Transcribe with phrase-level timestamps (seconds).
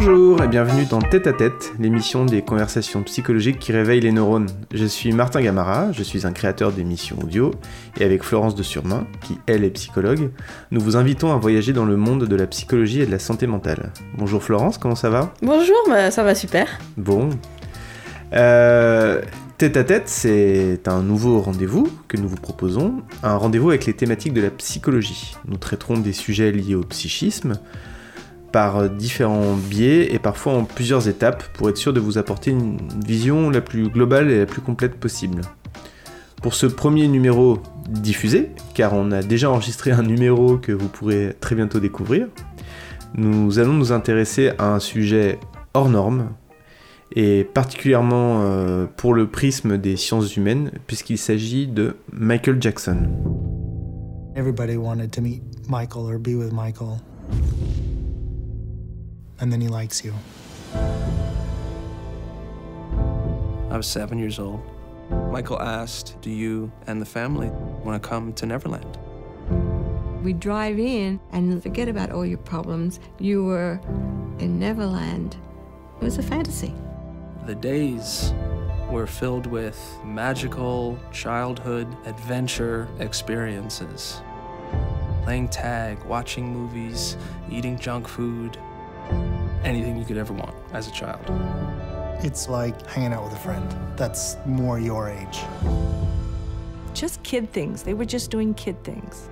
[0.00, 4.46] Bonjour et bienvenue dans Tête à Tête, l'émission des conversations psychologiques qui réveillent les neurones.
[4.72, 7.50] Je suis Martin Gamara, je suis un créateur d'émissions audio,
[7.98, 10.30] et avec Florence de Surmain, qui elle est psychologue,
[10.70, 13.48] nous vous invitons à voyager dans le monde de la psychologie et de la santé
[13.48, 13.92] mentale.
[14.16, 15.34] Bonjour Florence, comment ça va?
[15.42, 16.68] Bonjour, bah, ça va super.
[16.96, 17.30] Bon.
[18.34, 19.20] Euh,
[19.56, 23.94] tête à tête, c'est un nouveau rendez-vous que nous vous proposons, un rendez-vous avec les
[23.94, 25.34] thématiques de la psychologie.
[25.48, 27.54] Nous traiterons des sujets liés au psychisme,
[28.52, 32.78] par différents biais et parfois en plusieurs étapes pour être sûr de vous apporter une
[33.06, 35.42] vision la plus globale et la plus complète possible.
[36.42, 41.34] Pour ce premier numéro diffusé, car on a déjà enregistré un numéro que vous pourrez
[41.40, 42.28] très bientôt découvrir,
[43.14, 45.40] nous allons nous intéresser à un sujet
[45.74, 46.28] hors norme,
[47.16, 53.08] et particulièrement euh, pour le prisme des sciences humaines, puisqu'il s'agit de Michael Jackson.
[54.36, 57.00] Everybody wanted to meet Michael or be with Michael.
[59.40, 60.14] And then he likes you.
[63.70, 64.62] I was seven years old.
[65.30, 68.98] Michael asked, Do you and the family want to come to Neverland?
[70.22, 72.98] We drive in and forget about all your problems.
[73.18, 73.80] You were
[74.38, 75.36] in Neverland.
[76.00, 76.74] It was a fantasy.
[77.46, 78.32] The days
[78.90, 84.20] were filled with magical childhood adventure experiences.
[85.24, 87.16] Playing tag, watching movies,
[87.50, 88.58] eating junk food,
[89.64, 91.24] anything you could ever want as a child.
[92.24, 95.40] It's like hanging out with a friend that's more your age.
[96.94, 97.82] Just kid things.
[97.82, 99.28] They were just doing kid things.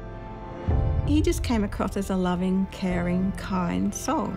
[1.07, 4.33] He just came across as a loving, caring, kind soul.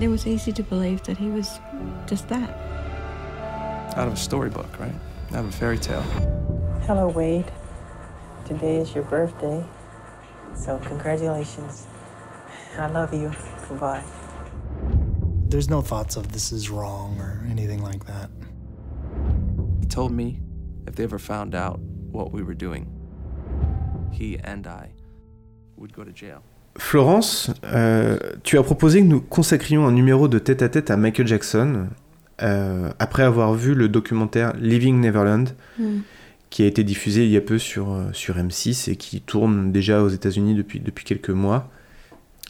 [0.00, 1.60] It was easy to believe that he was
[2.06, 2.50] just that.
[3.96, 4.94] Out of a storybook, right?
[5.32, 6.02] Out of a fairy tale.
[6.86, 7.50] Hello, Wade.
[8.46, 9.64] Today is your birthday,
[10.54, 11.86] so congratulations.
[12.76, 13.32] I love you.
[13.68, 14.02] Goodbye.
[15.50, 18.30] There's no thoughts of this is wrong or anything like that.
[19.80, 20.38] He told me
[20.86, 21.80] if they ever found out
[22.12, 22.86] what we were doing,
[24.12, 24.90] he and I
[25.76, 26.42] would go to jail.
[26.78, 30.96] Florence, euh, tu as proposé que nous consacrions un numéro de tête à tête à
[30.96, 31.88] Michael Jackson
[32.42, 36.00] euh, après avoir vu le documentaire Living Neverland, Mm.
[36.50, 39.72] qui a été diffusé il y a peu sur, euh, sur M6 et qui tourne
[39.72, 41.68] déjà aux États-Unis depuis, depuis quelques mois.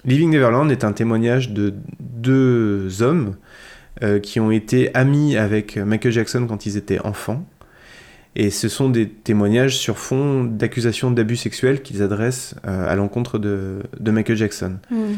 [0.05, 3.37] Living Neverland est un témoignage de deux hommes
[4.03, 7.44] euh, qui ont été amis avec Michael Jackson quand ils étaient enfants.
[8.37, 13.38] Et ce sont des témoignages sur fond d'accusations d'abus sexuels qu'ils adressent euh, à l'encontre
[13.38, 14.77] de, de Michael Jackson.
[14.91, 15.15] Mm.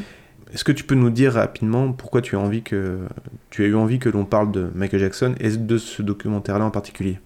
[0.55, 2.99] Est-ce que tu peux nous dire rapidement pourquoi tu as, envie que,
[3.51, 6.71] tu as eu envie que l'on parle de Michael Jackson et de ce documentaire-là en
[6.71, 7.19] particulier?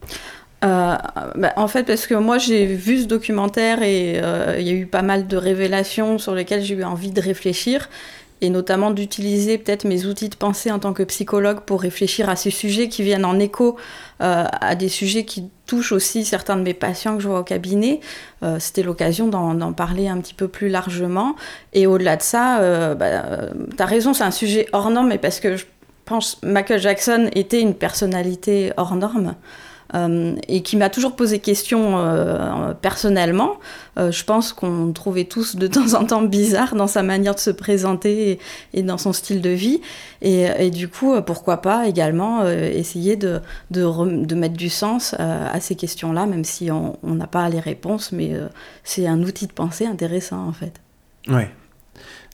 [0.65, 0.97] Euh,
[1.35, 4.73] bah, en fait, parce que moi j'ai vu ce documentaire et euh, il y a
[4.73, 7.91] eu pas mal de révélations sur lesquelles j'ai eu envie de réfléchir
[8.41, 12.37] et notamment d'utiliser peut-être mes outils de pensée en tant que psychologue pour réfléchir à
[12.37, 13.77] ces sujets qui viennent en écho
[14.23, 17.45] euh, à des sujets qui touchent aussi certains de mes patients que je vois au
[17.45, 18.01] cabinet.
[18.59, 21.35] C'était l'occasion d'en parler un petit peu plus largement.
[21.73, 25.41] Et au-delà de ça, bah, tu as raison, c'est un sujet hors norme, mais parce
[25.41, 25.65] que je
[26.05, 29.35] pense Michael Jackson était une personnalité hors norme.
[29.95, 33.55] Euh, et qui m'a toujours posé question euh, personnellement.
[33.99, 37.41] Euh, je pense qu'on trouvait tous de temps en temps bizarre dans sa manière de
[37.41, 38.41] se présenter
[38.75, 39.81] et, dans son style de vie.
[40.23, 43.41] Et, du coup, pourquoi pas également essayer de,
[44.35, 48.33] mettre du sens à ces questions-là, même si on n'a pas les réponses, mais
[48.83, 50.81] c'est un outil de pensée intéressant en fait.
[51.29, 51.51] Ouais.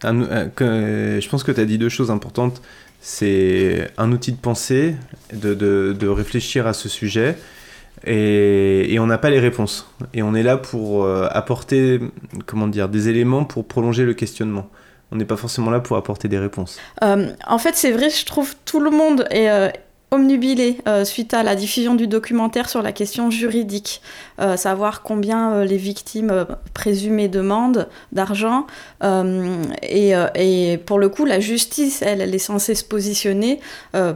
[0.05, 2.63] Je pense que tu as dit deux choses importantes.
[3.05, 4.95] C'est un outil de pensée,
[5.33, 7.37] de, de- de réfléchir à ce sujet,
[8.07, 9.91] et, et on n'a pas les réponses.
[10.15, 11.99] Et on est là pour euh, apporter,
[12.47, 14.71] comment dire, des éléments pour prolonger le questionnement.
[15.11, 16.79] On n'est pas forcément là pour apporter des réponses.
[17.03, 19.69] Euh, en fait, c'est vrai, je trouve tout le monde est euh,
[20.12, 24.00] omnubilé euh, suite à la diffusion du documentaire sur la question juridique,
[24.41, 26.44] Euh, savoir combien euh, les victimes euh,
[26.74, 28.66] présumées demandent d'argent.
[29.82, 33.60] Et, et pour le coup, la justice, elle, elle est censée se positionner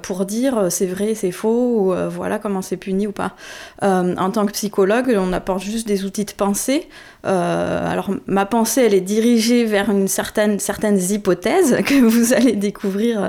[0.03, 3.33] pour dire c'est vrai, c'est faux, ou voilà comment c'est puni ou pas.
[3.83, 6.89] En tant que psychologue, on apporte juste des outils de pensée.
[7.27, 12.53] Euh, alors, ma pensée, elle est dirigée vers une certaine, certaines hypothèses que vous allez
[12.53, 13.29] découvrir euh,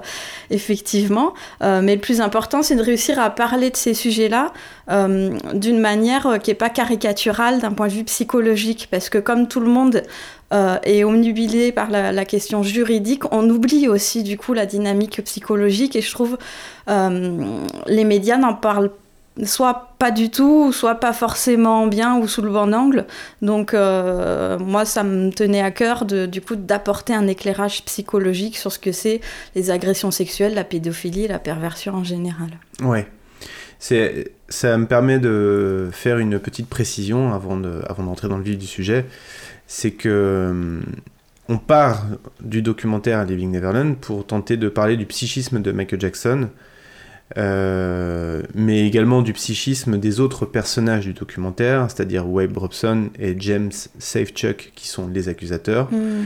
[0.52, 1.34] effectivement.
[1.64, 4.54] Euh, mais le plus important, c'est de réussir à parler de ces sujets-là
[4.90, 8.88] d'une manière qui n'est pas caricaturale d'un point de vue psychologique.
[8.90, 10.04] Parce que comme tout le monde
[10.52, 15.98] est omnubilé par la, la question juridique, on oublie aussi du coup la dynamique psychologique.
[15.98, 16.38] Et je trouve
[16.88, 18.92] les médias n'en parlent
[19.44, 23.06] soit pas du tout, soit pas forcément bien ou sous le bon angle.
[23.42, 28.58] Donc euh, moi, ça me tenait à cœur de, du coup d'apporter un éclairage psychologique
[28.58, 29.22] sur ce que c'est
[29.56, 32.50] les agressions sexuelles, la pédophilie, la perversion en général.
[32.82, 33.08] Ouais.
[33.80, 39.06] Ça me permet de faire une petite précision avant d'entrer dans le vif du sujet.
[39.68, 40.84] C'est que hum,
[41.50, 42.06] on part
[42.42, 46.50] du documentaire Living Neverland pour tenter de parler du psychisme de Michael Jackson,
[47.36, 53.72] euh, mais également du psychisme des autres personnages du documentaire, c'est-à-dire Wade Robson et James
[54.00, 55.92] Safechuck, qui sont les accusateurs.
[55.92, 56.26] Mm.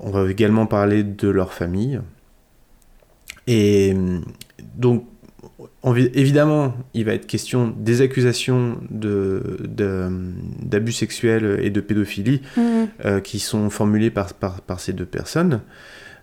[0.00, 2.00] On va également parler de leur famille.
[3.46, 3.94] Et
[4.76, 5.04] donc,
[6.14, 10.10] évidemment, il va être question des accusations de- de-
[10.62, 12.60] d'abus sexuels et de pédophilie Mm.
[13.04, 15.60] euh, qui sont formulées par, par, par ces deux personnes.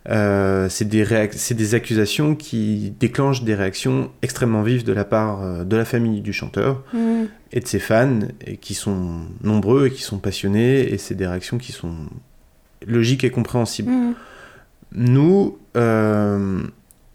[0.07, 5.75] Euh, c'est des, accusations qui déclenchent des réactions extrêmement vives de la part euh, de
[5.75, 7.24] la famille du chanteur Mm.
[7.54, 11.25] et de ses fans, et qui sont nombreux et qui sont passionnés, et c'est des
[11.25, 11.96] réactions qui sont
[12.86, 13.90] logiques et compréhensibles.
[13.92, 14.13] Mm.
[14.94, 16.62] Nous, euh,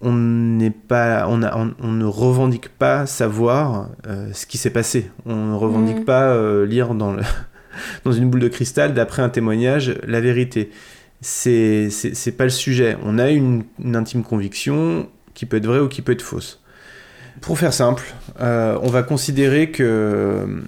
[0.00, 4.70] on n'est pas, on, a- on- on ne revendique pas savoir euh, ce qui s'est
[4.70, 5.10] passé.
[5.26, 6.04] On ne revendique Mhm.
[6.04, 7.22] pas lire dans, le-
[8.04, 10.70] dans une boule de cristal, d'après un témoignage, la vérité.
[11.20, 12.96] C'est pas le sujet.
[13.04, 13.64] On a une,
[13.94, 16.60] intime conviction qui peut être vraie ou qui peut être fausse.
[17.40, 20.62] Pour faire simple, euh, on va considérer que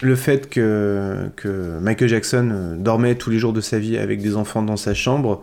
[0.00, 4.22] le fait que, que Michael Jackson euh, dormait tous les jours de sa vie avec
[4.22, 5.42] des enfants dans sa chambre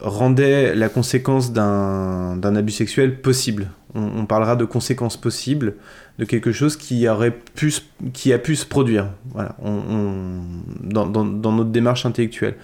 [0.00, 3.68] rendait la conséquence d'un abus sexuel possible.
[3.94, 5.74] On, parlera de conséquences possibles
[6.18, 7.74] de quelque chose qui, aurait pu,
[8.12, 10.40] qui a pu se produire voilà, on,
[10.80, 12.54] dans- dans notre démarche intellectuelle.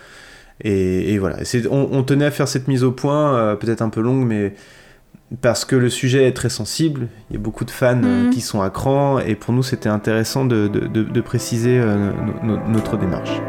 [0.63, 1.37] Et, et voilà,
[1.71, 4.55] on, on tenait à faire cette mise au point, euh, peut-être un peu longue, mais
[5.43, 8.31] parce que le sujet est très sensible, il y a beaucoup de fans euh, Mhm.
[8.31, 12.11] qui sont à cran, et pour nous c'était intéressant de, de- de- de préciser euh,
[12.43, 13.41] no- no- notre démarche.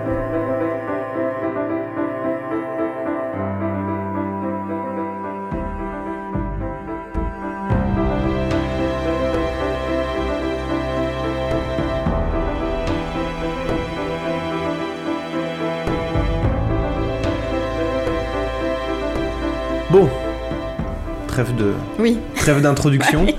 [21.44, 22.18] Trêve de, Oui.
[22.36, 23.25] trêve d'introduction.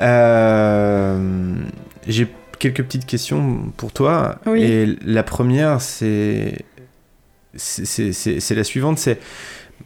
[0.00, 1.54] Euh,
[2.06, 2.28] J'ai
[2.60, 4.36] quelques petites questions pour toi.
[4.46, 4.62] Oui.
[4.62, 6.64] Et la première, c'est
[7.56, 8.98] c'est- c'est c'est- c'est la suivante.
[8.98, 9.18] C'est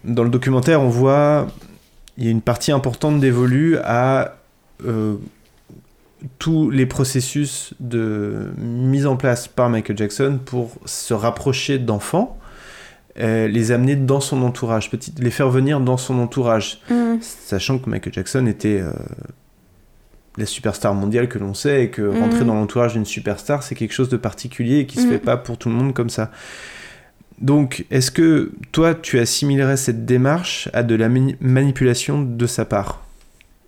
[0.04, 1.46] dans le documentaire, on voit
[2.18, 4.34] il y a une partie importante dévolue à
[4.84, 5.14] euh,
[6.38, 12.36] tous les processus de mise en place par Michael Jackson pour se rapprocher d'enfants,
[13.18, 17.16] euh, les amener dans son entourage, petit, les faire venir dans son entourage Mm.
[17.20, 18.90] sachant que Michael Jackson était euh,
[20.38, 22.20] la superstar mondiale que l'on sait et que Mhm.
[22.22, 25.10] rentrer dans l'entourage d'une superstar c'est quelque chose de particulier et qui se Mhm.
[25.10, 26.30] fait pas pour tout le monde comme ça.
[27.38, 32.64] Donc, est-ce que toi tu assimilerais cette démarche à de la mani- manipulation de sa
[32.64, 33.02] part?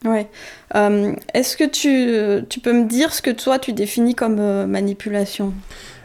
[0.05, 0.29] Ouais.
[0.75, 4.67] Euh, Est-ce que tu, tu peux me dire ce que toi tu définis comme euh,
[4.67, 5.53] manipulation?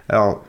[0.07, 0.44] Alors,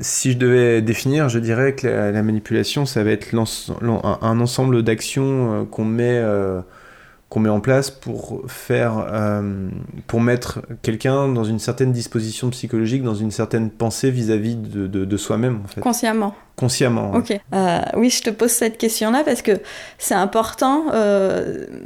[0.00, 4.40] si je devais définir, je dirais que la, la manipulation, ça va être un, un
[4.40, 6.60] ensemble d'actions euh, qu'on met, euh,
[7.28, 9.68] qu'on met en place pour faire, euh,
[10.06, 15.04] pour mettre quelqu'un dans une certaine disposition psychologique, dans une certaine pensée vis-à-vis de, de-
[15.04, 15.80] de soi-même, en fait.
[15.80, 16.34] Consciemment.
[16.56, 17.10] consciemment.
[17.12, 17.18] ouais.
[17.18, 17.40] Ok.
[17.52, 19.52] Euh, oui, je te pose cette question-là parce que
[19.98, 20.84] c'est important.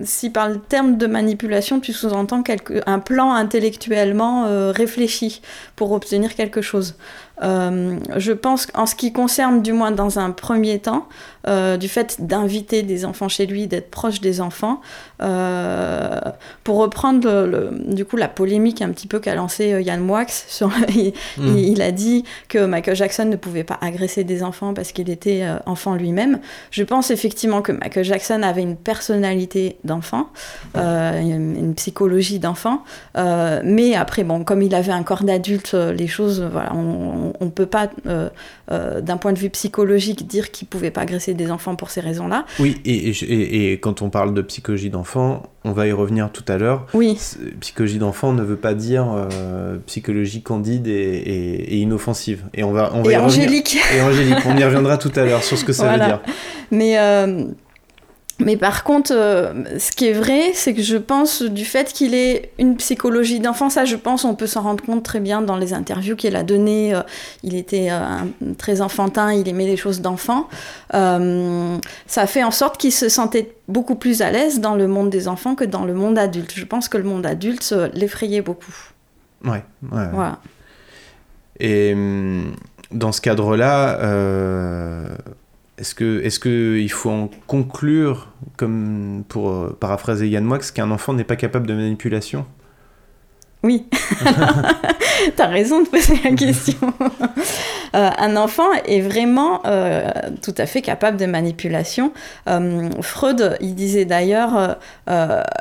[0.02, 2.42] si par le terme de manipulation, tu sous-entends
[2.86, 5.40] un plan intellectuellement réfléchi
[5.76, 6.96] pour obtenir quelque chose.
[7.42, 11.06] Euh, je pense qu'en ce qui concerne, du moins dans un premier temps,
[11.46, 14.80] euh, du fait d'inviter des enfants chez lui, d'être proche des enfants,
[15.22, 16.18] euh,
[16.64, 20.00] pour reprendre le- le- du coup la polémique un petit peu qu'a lancé euh, Yann
[20.00, 21.46] Moix sur il, Mm.
[21.46, 25.08] il- il a dit que Michael Jackson ne pouvait pas agresser des enfants parce qu'il
[25.10, 26.40] était enfant lui-même.
[26.70, 30.28] Je pense effectivement que Michael Jackson avait une personnalité d'enfant,
[30.74, 32.82] une, une psychologie d'enfant,
[33.14, 37.66] mais après bon, comme il avait un corps d'adulte, les choses, voilà, on, on peut
[37.66, 38.28] pas euh,
[38.70, 42.00] euh, d'un point de vue psychologique dire qu'il pouvait pas agresser des enfants pour ces
[42.00, 42.44] raisons-là.
[42.58, 46.30] Oui, et, et, et- et quand on parle de psychologie d'enfant, on va y revenir
[46.32, 46.86] tout à l'heure.
[46.94, 47.18] Oui,
[47.60, 52.44] Psychologie d'enfant ne veut pas dire euh, psychologie candide et, inoffensive.
[52.54, 53.44] Et on va, on va et y revenir.
[53.46, 53.76] Angélique.
[53.96, 56.04] Et Angélique, on y reviendra tout à l'heure sur ce que ça Voilà.
[56.04, 56.20] veut dire.
[56.70, 56.96] Mais
[58.40, 62.14] Mais par contre, euh, ce qui est vrai, c'est que je pense du fait qu'il
[62.14, 65.56] ait une psychologie d'enfant, ça je pense on peut s'en rendre compte très bien dans
[65.56, 66.94] les interviews qu'il a données.
[66.94, 67.02] euh,
[67.42, 68.06] il était euh,
[68.56, 70.48] très enfantin, il aimait les choses d'enfant.
[70.92, 75.26] Ça fait en sorte qu'il se sentait beaucoup plus à l'aise dans le monde des
[75.26, 76.52] enfants que dans le monde adulte.
[76.54, 78.74] Je pense que le monde adulte l'effrayait beaucoup.
[79.44, 80.08] Ouais, ouais, ouais.
[80.12, 80.38] Voilà.
[81.58, 82.54] Et hum,
[82.92, 83.98] dans ce cadre-là,
[85.78, 90.90] est-ce que est-ce que il faut en conclure, comme pour euh, paraphraser Yann Moix, qu'un
[90.90, 92.46] enfant n'est pas capable de manipulation?
[93.64, 93.86] Oui,
[95.36, 96.78] t'as raison de poser la question.
[97.94, 100.10] Euh, un enfant est vraiment euh,
[100.42, 102.12] tout à fait capable de manipulation.
[102.46, 104.76] Euh, Freud, il disait d'ailleurs,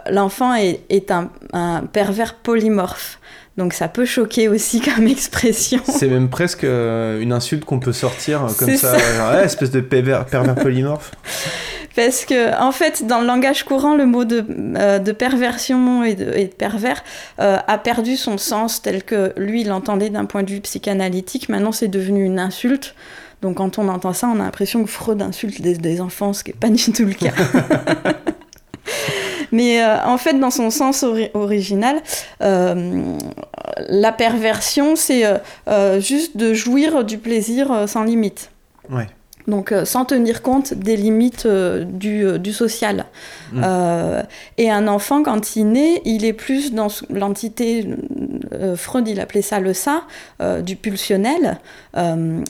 [0.09, 3.16] l'enfant est, est un, un pervers polymorphe.
[3.57, 5.81] Donc ça peut choquer aussi comme expression.
[5.87, 9.71] C'est même presque euh, une insulte qu'on peut sortir euh, comme ça, genre, Ouais, espèce
[9.71, 11.11] de pervers, pervers polymorphe.
[11.97, 14.45] Parce que, en fait, dans le langage courant, le mot de,
[14.77, 17.03] euh, de perversion et de, et de pervers
[17.39, 21.49] euh, a perdu son sens tel que lui l'entendait d'un point de vue psychanalytique.
[21.49, 22.93] Maintenant, c'est devenu une insulte.
[23.41, 26.43] Donc, quand on entend ça, on a l'impression que Freud insulte des, des enfants, ce
[26.43, 27.31] qui n'est pas du tout le cas.
[29.51, 32.01] Mais euh, en fait, dans son sens ori- original,
[32.41, 33.13] euh,
[33.89, 35.23] la perversion, c'est
[35.67, 38.49] euh, juste de jouir du plaisir sans limite.
[38.89, 39.07] Ouais.
[39.47, 43.05] Donc, euh, sans tenir compte des limites euh, du, euh, du social.
[43.53, 43.61] Mm.
[43.63, 44.23] Euh,
[44.57, 47.87] et un enfant, quand il naît, il est plus dans l'entité,
[48.75, 50.03] Freud, il appelait ça le ça,
[50.61, 51.59] du pulsionnel.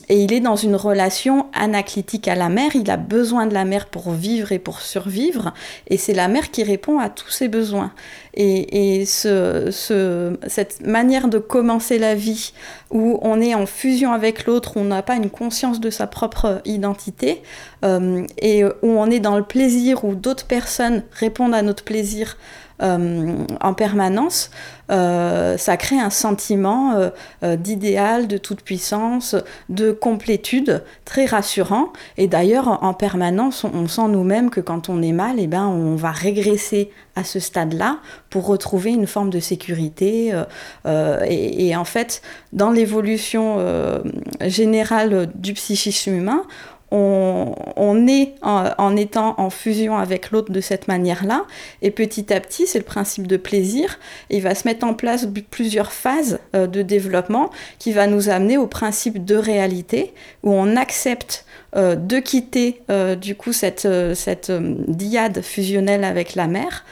[0.08, 2.70] Et il est dans une relation anaclitique à la mère.
[2.74, 5.52] Il a besoin de la mère pour vivre et pour survivre.
[5.88, 7.92] Et c'est la mère qui répond à tous ses besoins.
[8.40, 12.52] Et, et ce, ce- cette manière de commencer la vie,
[12.92, 16.62] où on est en fusion avec l'autre, on n'a pas une conscience de sa propre
[16.64, 17.42] identité,
[17.84, 22.36] euh, et où on est dans le plaisir, où d'autres personnes répondent à notre plaisir
[22.80, 24.50] euh, en permanence,
[24.90, 27.10] euh, ça crée un sentiment euh,
[27.42, 29.34] euh, d'idéal, de toute puissance,
[29.68, 31.92] de complétude, très rassurant.
[32.18, 35.66] Et d'ailleurs, en- en permanence, on, sent nous-mêmes que quand on est mal, eh ben,
[35.66, 37.98] on va régresser à ce stade-là
[38.30, 40.32] pour retrouver une forme de sécurité.
[40.32, 40.44] euh,
[40.86, 43.98] euh, et, en fait, dans l'évolution euh,
[44.46, 46.44] générale du psychisme humain,
[46.90, 51.44] on, est en, en étant en fusion avec l'autre de cette manière-là,
[51.82, 53.98] et petit à petit, c'est le principe de plaisir,
[54.30, 58.56] il va se mettre en place plusieurs phases euh, de développement qui va nous amener
[58.56, 61.44] au principe de réalité, où on accepte
[61.76, 66.86] euh, de quitter euh, du coup cette, euh, cette dyade fusionnelle avec la mère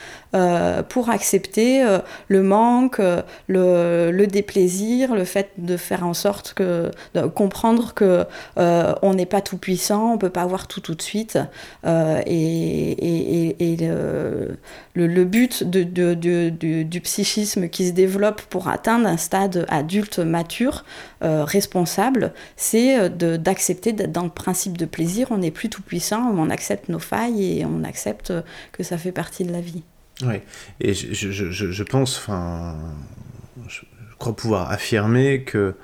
[0.89, 1.83] pour accepter
[2.27, 2.99] le manque,
[3.47, 8.23] le, le déplaisir, le fait de faire en sorte que de comprendre que
[8.55, 11.39] on n'est pas tout puissant, on peut pas avoir tout tout de suite,
[11.87, 14.57] et, et, et, le,
[14.93, 16.49] le, but de, de,
[16.83, 20.83] du psychisme qui se développe pour atteindre un stade adulte mature,
[21.23, 25.27] euh, responsable, c'est euh, d'accepter d'être dans le principe de plaisir.
[25.31, 28.33] On n'est plus tout puissant, on accepte nos failles et on accepte
[28.71, 29.83] que ça fait partie de la vie.
[30.25, 30.43] Ouais.
[30.79, 32.75] Et je, je, je- pense, enfin,
[33.67, 33.81] je,
[34.17, 35.75] crois pouvoir affirmer que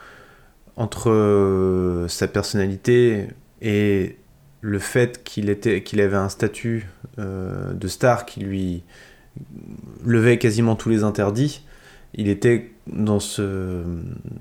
[0.76, 3.28] entre euh, sa personnalité
[3.62, 4.18] et
[4.62, 6.88] le fait qu'il était, avait un statut
[7.20, 8.84] euh, de star qui lui
[10.04, 11.64] levait quasiment tous les interdits,
[12.16, 13.82] il était dans ce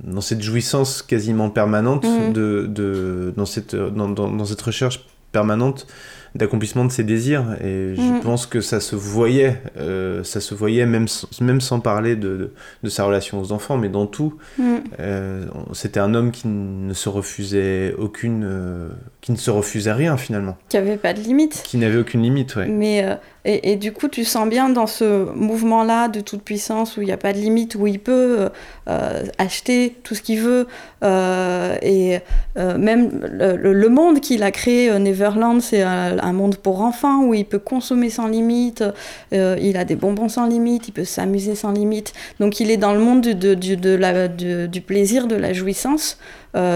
[0.05, 2.33] dans cette jouissance quasiment permanente Mhm.
[2.33, 5.87] de, de dans cette dans, dans, dans cette recherche permanente
[6.35, 8.21] d'accomplissement de ses désirs et je Mhm.
[8.21, 12.29] pense que ça se voyait euh, ça se voyait même sans, même sans parler de,
[12.37, 12.53] de,
[12.83, 14.63] de sa relation aux enfants mais dans tout Mm.
[15.01, 18.89] euh, c'était un homme qui ne se refusait aucune euh,
[19.23, 21.63] qui ne se refusait rien finalement Qui avait pas de limite.
[21.65, 23.15] qui n'avait aucune limite ouais Mais euh,
[23.45, 27.07] et, et du coup, tu sens bien dans ce mouvement-là de toute puissance où il
[27.07, 28.49] n'y a pas de limite, où il peut euh,
[28.89, 30.69] euh, acheter tout ce qu'il veut,
[31.03, 32.19] euh, et
[32.57, 37.45] même le, monde qu'il a créé, Neverland, c'est un, un monde pour enfants où il
[37.45, 38.85] peut consommer sans limite,
[39.33, 42.13] il a des bonbons sans limite, il peut s'amuser sans limite.
[42.41, 45.37] Donc il est dans le monde du, de- du- de la- du- du plaisir, de
[45.37, 46.19] la jouissance.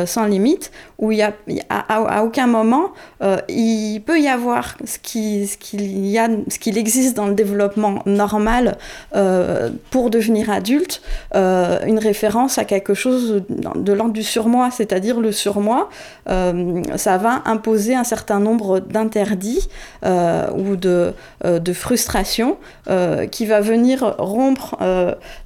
[0.06, 1.34] sans limite, où il y a,
[1.68, 2.90] à, à moment
[3.22, 7.26] euh, il peut y avoir ce qui, ce qu'il y a, ce qu'il existe dans
[7.26, 8.76] le développement normal
[9.14, 11.00] euh, pour devenir adulte,
[11.34, 15.88] euh, une référence à quelque chose de, l'ordre du surmoi, c'est-à-dire le surmoi,
[16.26, 19.68] ça va imposer un certain nombre d'interdits d'interdit
[20.56, 21.12] ou de,
[21.44, 22.56] de frustration
[22.88, 24.76] euh, qui va venir rompre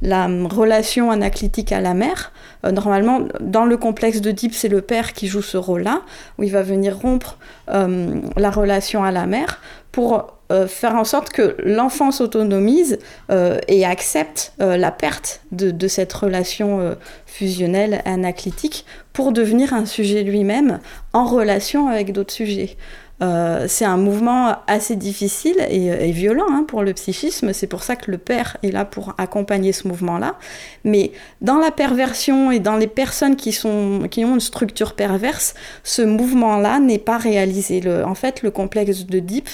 [0.03, 2.33] la relation anaclitique à la mère.
[2.65, 6.03] Normalement, dans le complexe de Deep, c'est le père qui joue ce rôle-là,
[6.39, 7.37] où il va venir rompre
[7.69, 9.61] euh, la relation à la mère
[9.93, 12.99] pour euh, faire en sorte que l'enfant s'autonomise
[13.31, 16.97] euh, et accepte la perte de, cette relation
[17.27, 20.81] fusionnelle anaclitique pour devenir un sujet lui-même
[21.13, 22.77] en relation avec d'autres sujets.
[23.23, 27.53] Euh, c'est un mouvement assez difficile et, violent hein, pour le psychisme.
[27.53, 30.37] C'est pour ça que le père est là pour accompagner ce mouvement-là.
[30.85, 36.81] Mais dans la perversion et dans les personnes qui, ont une structure perverse, ce mouvement-là
[36.81, 37.83] n'est pas réalisé.
[38.05, 39.49] En fait, le complexe de Deep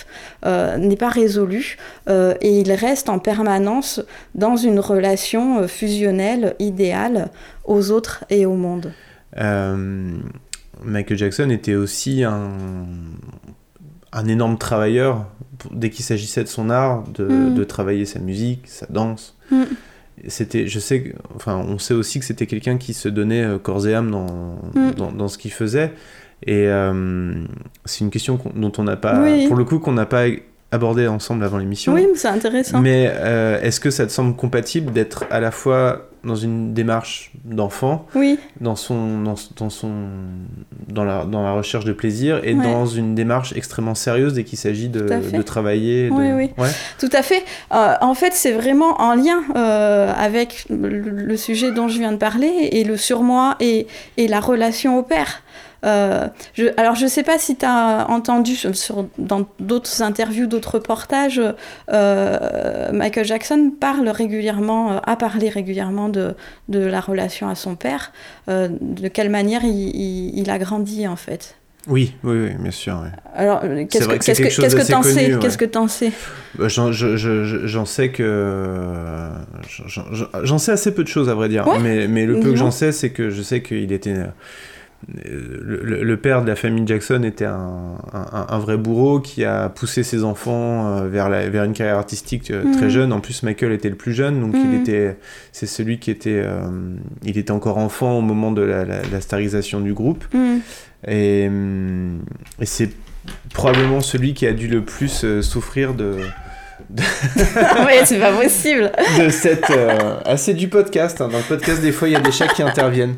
[0.44, 1.76] euh, n'est pas résolu
[2.08, 4.00] euh, et il reste en permanence
[4.34, 7.30] dans une relation fusionnelle idéale
[7.64, 8.92] aux autres et au monde.
[10.84, 12.50] Michael Jackson était aussi un,
[14.12, 15.26] un énorme travailleur
[15.72, 17.54] dès qu'il s'agissait de son art, de, Mm.
[17.54, 19.36] de travailler sa musique, sa danse.
[19.50, 19.62] Mm.
[20.28, 23.86] C'était, je sais, enfin, on sait aussi que c'était quelqu'un qui se donnait euh, corps
[23.86, 24.90] et âme dans, Mm.
[24.96, 25.92] dans, dans ce qu'il faisait.
[26.46, 27.32] Et euh,
[27.86, 29.46] c'est une question dont on n'a pas, Oui.
[29.46, 30.24] pour le coup, qu'on n'a pas
[30.72, 31.94] abordé ensemble avant l'émission.
[31.94, 32.80] Oui, mais c'est intéressant.
[32.80, 37.30] Mais euh, est-ce que ça te semble compatible d'être à la fois dans une démarche
[37.44, 39.90] d'enfant, Oui, dans son, dans, dans son,
[40.88, 42.62] dans la, dans la recherche de plaisir, et Ouais.
[42.64, 45.00] dans une démarche extrêmement sérieuse dès qu'il s'agit de,
[45.32, 46.08] de travailler.
[46.08, 46.50] de- Oui, oui.
[46.58, 46.70] Ouais.
[46.98, 47.44] Tout à fait.
[47.72, 52.12] Euh, en fait, c'est vraiment en lien euh, avec le, le sujet dont je viens
[52.12, 55.42] de parler et le surmoi et, et la relation au père.
[55.84, 60.46] Euh, je, alors, je ne sais pas si tu as entendu sur, dans d'autres interviews,
[60.46, 61.40] d'autres reportages,
[61.92, 66.34] euh, Michael Jackson parle régulièrement, euh, a parlé régulièrement de,
[66.68, 68.12] de la relation à son père,
[68.48, 71.56] euh, de quelle manière il, il- il a grandi en fait.
[71.88, 73.00] Oui, oui, oui, bien sûr.
[73.36, 74.50] Alors, qu'est-ce que qu'est-ce que que
[75.04, 75.38] sais ouais.
[75.40, 76.10] Qu'est-ce que t'en sais?
[76.58, 79.28] Bah, J'en je- je- je- j'en sais que.
[80.42, 81.64] j'en- sais assez peu de choses, à vrai dire.
[81.68, 81.78] Ouais.
[81.78, 84.16] Mais, mais le peu que j'en sais, c'est que je sais qu'il était.
[85.08, 90.02] Le, père de la famille Jackson était un, un- un vrai bourreau qui a poussé
[90.02, 92.90] ses enfants euh, vers, la, vers une carrière artistique euh, très Mhm.
[92.90, 93.12] jeune.
[93.12, 94.80] En plus, Michael était le plus jeune, donc il Mhm.
[94.80, 95.16] était,
[95.52, 96.58] c'est celui qui était, euh,
[97.24, 100.24] il était encore enfant au moment de la, la- la starisation du groupe.
[100.34, 100.58] Hmm.
[101.06, 101.44] Et,
[102.60, 102.90] et c'est
[103.54, 106.16] probablement celui qui a dû le plus souffrir de,
[106.96, 108.90] oui, c'est pas possible.
[109.18, 109.70] de cette.
[109.70, 111.20] euh, ah, c'est du podcast.
[111.20, 111.28] hein.
[111.28, 113.16] Dans le podcast, des fois, il y a des chats qui interviennent.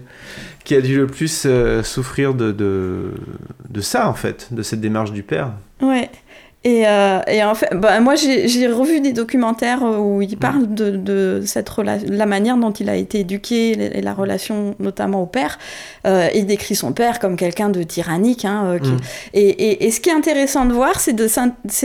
[0.69, 3.13] Qui a dû le plus euh, souffrir de, de,
[3.71, 5.53] de ça, en fait, de cette démarche du père.
[5.81, 6.11] Ouais.
[6.65, 10.91] Et, euh, et en fait, bah, moi j'ai revu des documentaires où il parle de,
[10.91, 11.71] de cette
[12.09, 15.57] la manière dont il a été éduqué et la relation notamment au père.
[16.07, 18.45] Euh, il décrit son père comme quelqu'un de tyrannique.
[18.45, 18.99] Hein, euh, qui- Mm.
[19.35, 21.29] et, et, et ce qui est intéressant de voir, c'est de,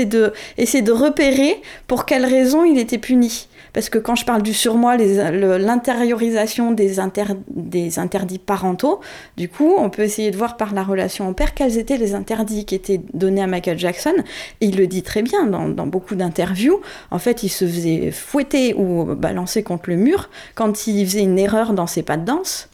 [0.06, 3.48] de essayer de repérer pour quelles raisons il était puni.
[3.74, 9.02] Parce que quand je parle du surmoi, l'intériorisation des, inter- des interdits parentaux,
[9.36, 12.14] du coup, on peut essayer de voir par la relation au père quels étaient les
[12.14, 14.14] interdits qui étaient donnés à Michael Jackson.
[14.62, 16.82] Et il le dit très bien dans, beaucoup d'interviews.
[17.12, 21.40] En fait, il se faisait fouetter ou balancer contre le mur quand il faisait une
[21.40, 22.70] erreur dans ses pas de danse.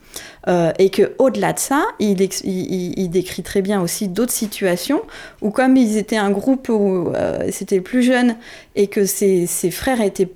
[0.47, 5.01] Euh, et que au-delà de ça, il décrit très bien aussi d'autres situations
[5.41, 8.35] où, comme ils étaient un groupe où euh, c'était plus jeune
[8.79, 10.29] et que ses, frères étaient,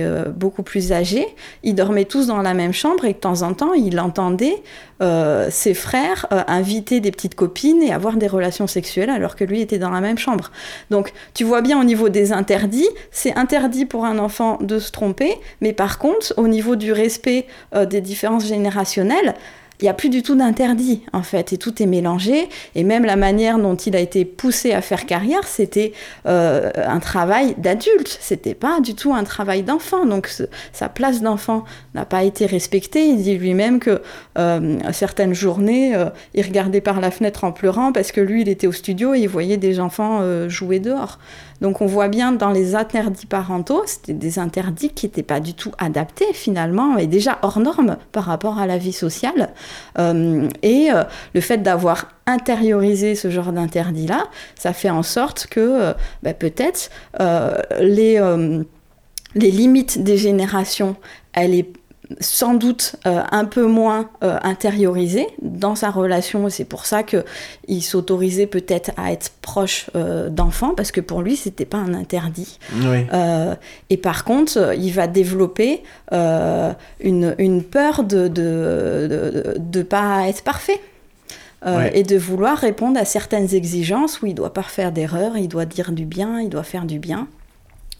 [0.00, 1.28] euh, beaucoup plus âgés,
[1.62, 4.60] ils dormaient tous dans la même chambre et de temps en temps, il entendait
[5.02, 9.44] euh, ses frères euh, inviter des petites copines et avoir des relations sexuelles alors que
[9.44, 10.50] lui était dans la même chambre.
[10.90, 14.90] Donc tu vois bien au niveau des interdits, c'est interdit pour un enfant de se
[14.90, 17.46] tromper, mais par contre au niveau du respect
[17.88, 19.36] des différences générationnelles,
[19.80, 22.48] il n'y a plus du tout d'interdit en fait et tout est mélangé.
[22.74, 25.92] Et même la manière dont il a été poussé à faire carrière c'était
[26.26, 28.18] euh, un travail d'adulte.
[28.20, 30.06] C'était pas du tout un travail d'enfant.
[30.06, 30.30] Donc
[30.72, 33.06] sa place d'enfant n'a pas été respectée.
[33.06, 34.02] Il dit lui-même que
[34.38, 38.48] euh, certaines journées euh, il regardait par la fenêtre en pleurant parce que lui il
[38.48, 41.18] était au studio et il voyait des enfants euh, jouer dehors
[41.60, 45.54] donc on voit bien dans les interdits parentaux, c'était des interdits qui n'étaient pas du
[45.54, 49.50] tout adaptés finalement et déjà hors normes par rapport à la vie sociale.
[49.98, 55.60] Euh, et euh, le fait d'avoir intériorisé ce genre d'interdit-là, ça fait en sorte que
[55.60, 55.92] euh,
[56.22, 56.90] bah, peut-être
[57.80, 58.20] les,
[59.34, 60.96] les limites des générations,
[61.32, 61.72] elle est
[62.20, 66.48] sans doute euh, un peu moins euh, intériorisée dans sa relation.
[66.48, 67.24] C'est pour ça que
[67.68, 71.94] il s'autorisait peut-être à être proche euh, d'enfants parce que pour lui c'était pas un
[71.94, 72.58] interdit.
[72.74, 73.06] Oui.
[73.90, 80.42] Et par contre, il va développer une, une peur de de, de, de pas être
[80.42, 80.80] parfait.
[81.66, 81.98] Ouais.
[81.98, 85.64] et de vouloir répondre à certaines exigences où il doit pas faire d'erreur, il doit
[85.64, 87.26] dire du bien, il doit faire du bien.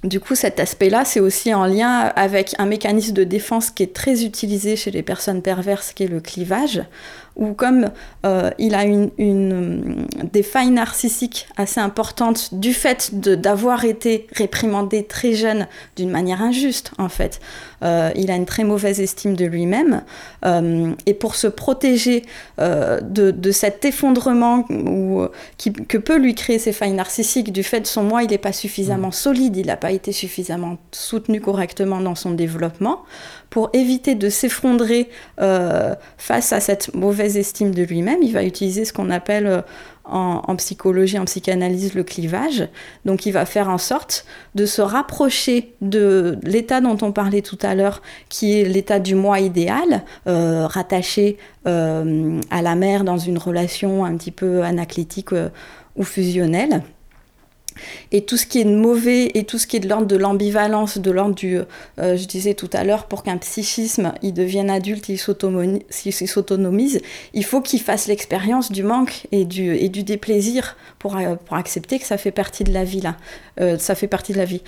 [0.06, 3.92] Du coup, cet aspect-là, c'est aussi en lien avec un mécanisme de défense qui est
[3.92, 6.84] très utilisé chez les personnes perverses, qui est le clivage,
[7.36, 7.90] où comme
[8.24, 15.04] euh, il a une, une- des failles narcissiques assez importantes du fait d'avoir été réprimandé
[15.04, 17.40] très jeune d'une manière injuste, en fait.
[17.82, 20.02] Euh, il a une très mauvaise estime de lui-même,
[20.44, 22.22] euh, et pour se protéger
[22.58, 25.26] de, de cet effondrement ou,
[25.58, 28.38] qui- que peut lui créer ces failles narcissiques du fait de son moi, il n'est
[28.38, 33.02] pas suffisamment solide, il n'a pas été suffisamment soutenu correctement dans son développement,
[33.50, 35.08] pour éviter de s'effondrer
[35.40, 39.62] euh, face à cette mauvaise estime de lui-même, il va utiliser ce qu'on appelle euh,
[40.04, 42.68] en, psychologie, en psychanalyse, le clivage.
[43.04, 47.58] Donc il va faire en sorte de se rapprocher de l'état dont on parlait tout
[47.62, 53.38] à l'heure, qui est l'état du moi idéal, euh, rattaché à la mère dans une
[53.38, 55.48] relation un petit peu anaclétique euh,
[55.96, 56.82] ou fusionnelle.
[58.12, 60.98] Et tout ce qui est mauvais et tout ce qui est de l'ordre de l'ambivalence,
[60.98, 65.08] de l'ordre du, euh, je disais tout à l'heure, pour qu'un psychisme il devienne adulte,
[65.08, 67.00] il s'autonomise,
[67.34, 72.06] il faut qu'il fasse l'expérience du manque et du, déplaisir pour, euh, pour accepter que
[72.06, 73.16] ça fait partie de la vie là.
[73.60, 74.62] Euh, ça fait partie de la vie.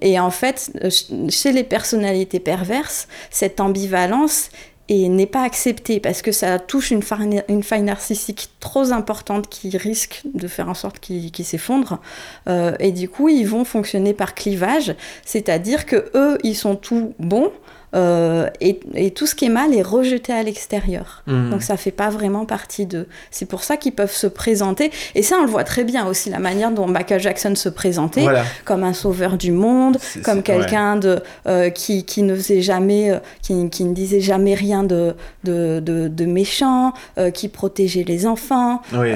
[0.00, 4.50] Et en fait, ch- chez les personnalités perverses, cette ambivalence
[4.90, 10.22] et n'est pas acceptée parce que ça touche une faille, narcissique trop importante qui risque
[10.34, 12.00] de faire en sorte qu'il qu'il s'effondre.
[12.48, 17.14] Euh, et du coup, ils vont fonctionner par clivage, c'est-à-dire que eux, ils sont tout
[17.20, 17.52] bons.
[17.94, 21.22] Euh, et, et tout ce qui est mal est rejeté à l'extérieur.
[21.26, 21.50] Mhm.
[21.50, 23.06] Donc ça fait pas vraiment partie d'eux.
[23.30, 24.90] C'est pour ça qu'ils peuvent se présenter.
[25.14, 28.22] Et ça, on le voit très bien aussi, la manière dont Michael Jackson se présentait
[28.22, 28.44] Voilà.
[28.64, 33.18] comme un sauveur du monde, comme quelqu'un de euh, qui, qui ne faisait jamais, euh,
[33.42, 36.92] qui, qui ne disait jamais rien de, de, de, de méchant,
[37.34, 39.12] qui protégeait les enfants, Oui.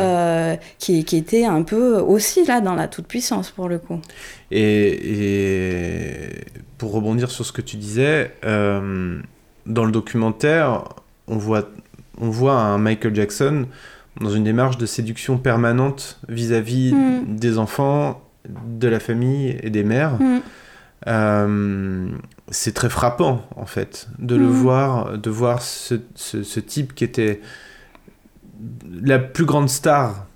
[0.79, 4.01] qui, qui était un peu aussi là dans la toute puissance pour le coup.
[4.57, 6.45] Et, et
[6.79, 9.21] pour rebondir sur ce que tu disais, euh,
[9.67, 10.85] dans le documentaire,
[11.27, 11.69] on voit,
[12.21, 13.67] on voit un Michael Jackson
[14.21, 17.37] dans une démarche de séduction permanente vis-à-vis Mm.
[17.37, 20.21] des enfants, de la famille et des mères.
[20.21, 20.41] Mm.
[21.09, 22.09] Euh,
[22.51, 24.53] c'est très frappant en fait de le Mhm.
[24.53, 27.41] voir, de voir ce, ce- ce type qui était
[29.03, 30.27] la plus grande star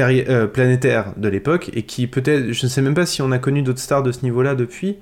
[0.00, 3.38] euh, planétaire de l'époque et qui peut-être, je ne sais même pas si on a
[3.38, 4.96] connu d'autres stars de ce niveau-là depuis,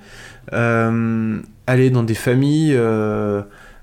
[0.53, 2.75] euh, aller dans des familles,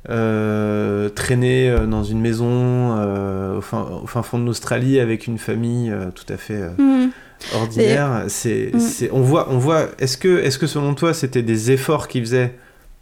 [0.10, 5.92] euh, traîner dans une maison au, fin, au fin fond de l'Australie avec une famille
[6.16, 7.10] tout à fait euh, Mm.
[7.56, 8.24] ordinaire.
[8.28, 8.80] C'est, Mm.
[8.80, 9.88] c'est, on voit, on voit.
[10.00, 12.54] Est-ce que, est-ce que selon toi, c'était des efforts qu'ils faisaient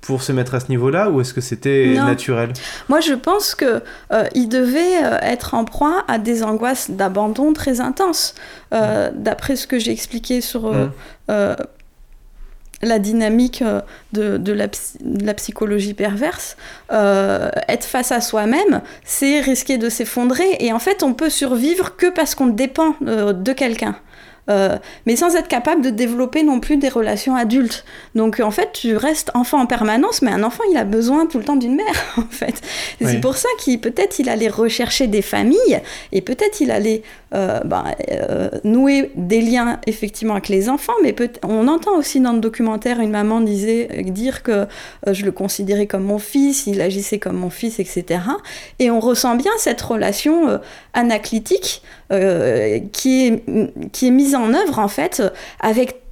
[0.07, 2.53] pour se mettre à ce niveau-là, ou est-ce que c'était naturel?
[2.89, 7.53] Moi, je pense que euh, il devait euh, être en proie à des angoisses d'abandon
[7.53, 8.33] très intenses.
[8.73, 10.73] Euh, D'après ce que j'ai expliqué sur
[11.29, 11.55] euh,
[12.81, 13.63] la dynamique
[14.13, 16.55] de, de la, psy- de la psychologie perverse,
[16.91, 20.47] euh, être face à soi-même, c'est risquer de s'effondrer.
[20.59, 23.95] Et en fait, on peut survivre que parce qu'on dépend euh, de quelqu'un.
[24.49, 27.83] Euh, mais sans être capable de développer non plus des relations adultes.
[28.15, 31.37] Donc en fait, tu restes enfant en permanence, mais un enfant, il a besoin tout
[31.37, 32.61] le temps d'une mère, en fait.
[33.01, 33.07] Oui.
[33.11, 35.81] C'est pour ça qu'il peut-être il allait rechercher des familles
[36.13, 37.01] et peut-être il allait
[37.33, 40.93] euh, ben, euh, nouer des liens effectivement avec les enfants.
[41.03, 44.65] Mais on entend aussi dans le documentaire une maman disait dire que
[45.05, 48.21] je le considérais comme mon fils, il agissait comme mon fils, etc.
[48.79, 50.59] Et on ressent bien cette relation
[50.93, 55.21] anaclitique qui, est, qui est mise en œuvre en fait
[55.59, 56.06] avec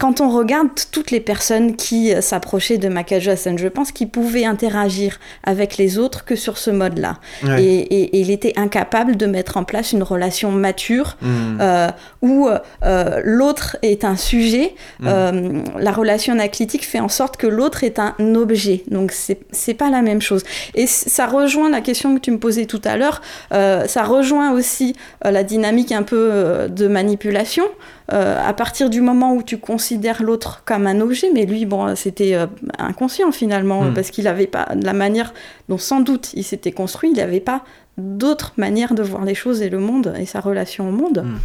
[0.00, 2.90] quand on regarde toutes les personnes qui s'approchaient de
[3.20, 7.18] Jackson, je pense qu'ils pouvaient interagir avec les autres que sur ce mode-là.
[7.44, 7.62] Ouais.
[7.62, 11.58] Et, et- et il était incapable de mettre en place une relation mature Mm.
[11.60, 11.88] euh,
[12.22, 14.74] où euh, l'autre est un sujet.
[15.00, 15.06] Mm.
[15.08, 18.82] Euh, la relation anaclitique fait en sorte que l'autre est un objet.
[18.88, 20.42] Donc c'est pas la même chose.
[20.74, 23.22] Et ça rejoint la question que tu me posais tout à l'heure.
[23.50, 27.64] ça rejoint aussi la dynamique un peu de manipulation.
[28.12, 31.96] Euh, à partir du moment où tu considères l'autre comme un objet, mais lui, bon,
[31.96, 32.46] c'était euh,
[32.78, 33.94] inconscient finalement, Mm.
[33.94, 35.32] parce qu'il avait pas de la manière
[35.68, 37.62] dont sans doute il s'était construit, il n'avait pas
[37.96, 41.24] d'autre manière de voir les choses et le monde et sa relation au monde.
[41.24, 41.36] Mm.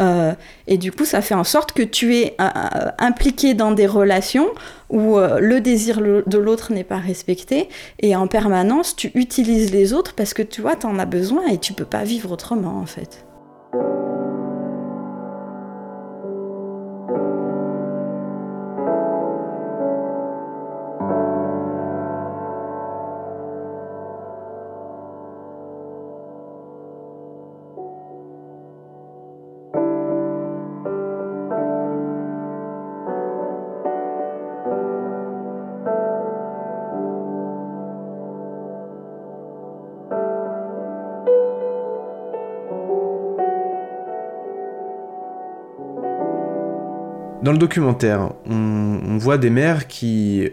[0.00, 0.32] Euh,
[0.66, 4.48] et du coup, ça fait en sorte que tu es euh, impliqué dans des relations
[4.88, 7.68] où euh, le désir de l'autre n'est pas respecté
[8.00, 11.46] et en permanence, tu utilises les autres parce que tu vois, tu en as besoin
[11.48, 13.24] et tu peux pas vivre autrement en fait.
[47.50, 50.48] Dans le documentaire, on, on voit des mères qui,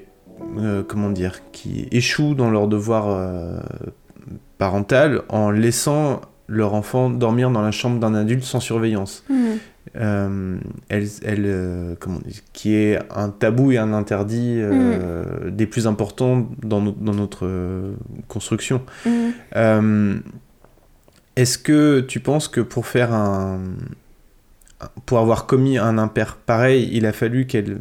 [0.58, 3.60] euh, comment dire, qui échouent dans leur devoir euh,
[4.58, 9.24] parental en laissant leur enfant dormir dans la chambre d'un adulte sans surveillance.
[9.30, 9.38] Mhm.
[9.96, 10.58] Euh,
[10.90, 15.86] elle, elle, euh, comment dire, qui est un tabou et un interdit euh, des plus
[15.86, 17.48] importants dans, no- dans notre
[18.28, 18.82] construction.
[19.56, 20.16] Euh,
[21.36, 23.60] Est-ce que tu penses que pour faire un,
[25.06, 27.80] pour avoir commis un impair pareil, il a fallu qu'elle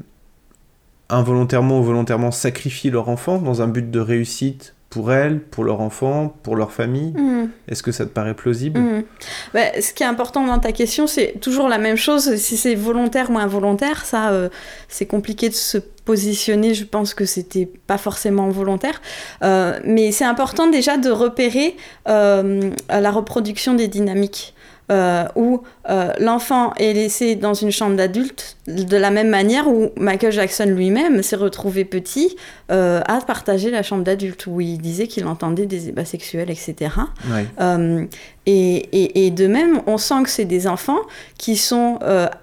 [1.09, 5.81] involontairement ou volontairement sacrifie leur enfant dans un but de réussite pour elle, pour leur
[5.81, 7.51] enfant, pour leur famille Mhm.
[7.69, 8.81] Est-ce que ça te paraît plausible?
[8.81, 9.05] Mhm.
[9.53, 12.37] Bah, ce qui est important dans ta question, c'est toujours la même chose.
[12.37, 14.49] Si c'est volontaire ou involontaire, ça, euh,
[14.89, 16.73] c'est compliqué de se positionner.
[16.75, 19.03] Je pense que c'était pas forcément volontaire.
[19.43, 21.77] Euh, mais c'est important déjà de repérer
[22.09, 24.55] euh, la reproduction des dynamiques.
[24.93, 29.91] euh, où euh, l'enfant est laissé dans une chambre d'adulte de la même manière où
[29.97, 32.37] Michael Jackson lui-même s'est retrouvé petit
[32.73, 36.75] euh, à partager la chambre d'adulte où il disait qu'il entendait des ébats sexuels, etc.
[37.31, 37.47] Ouais.
[37.61, 38.05] Euh,
[38.47, 41.01] et, et- et de même, on sent que c'est des enfants
[41.39, 41.99] qui sont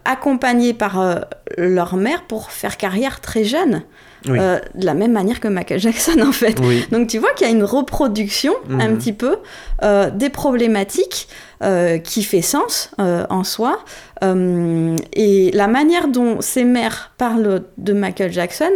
[0.06, 1.24] accompagnés par
[1.58, 3.84] leur mère pour faire carrière très jeune,
[4.28, 4.38] Oui.
[4.40, 6.58] Euh, de la même manière que Michael Jackson en fait.
[6.62, 6.86] Oui.
[6.92, 8.98] Donc tu vois qu'il y a une reproduction un Mhm.
[8.98, 9.38] petit peu
[9.84, 11.28] euh, des problématiques
[11.62, 12.90] euh, qui fait sens
[13.34, 13.80] en soi.
[14.24, 18.72] Euh, et la manière dont ces mères parlent de Michael Jackson,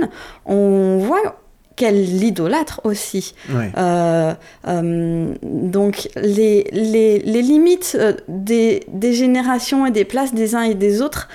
[0.46, 1.40] on voit
[1.76, 3.36] qu'elle l'idolâtre aussi.
[3.52, 4.34] Euh,
[4.68, 7.96] euh, donc les, les, les limites
[8.28, 11.30] des, des générations et des places des uns et des autres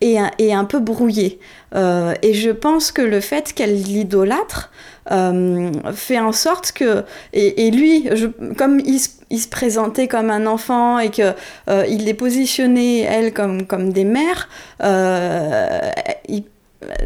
[0.00, 1.38] est un, est un peu brouillée.
[1.74, 4.70] Euh, et je pense que le fait qu'elle l'idolâtre
[5.12, 7.02] euh, fait en sorte que...
[7.32, 11.32] Et, et lui, je, comme il, se- il se présentait comme un enfant et que
[11.70, 14.48] euh, il les positionnait, elle, comme, comme des mères,
[14.82, 15.80] euh,
[16.28, 16.44] il-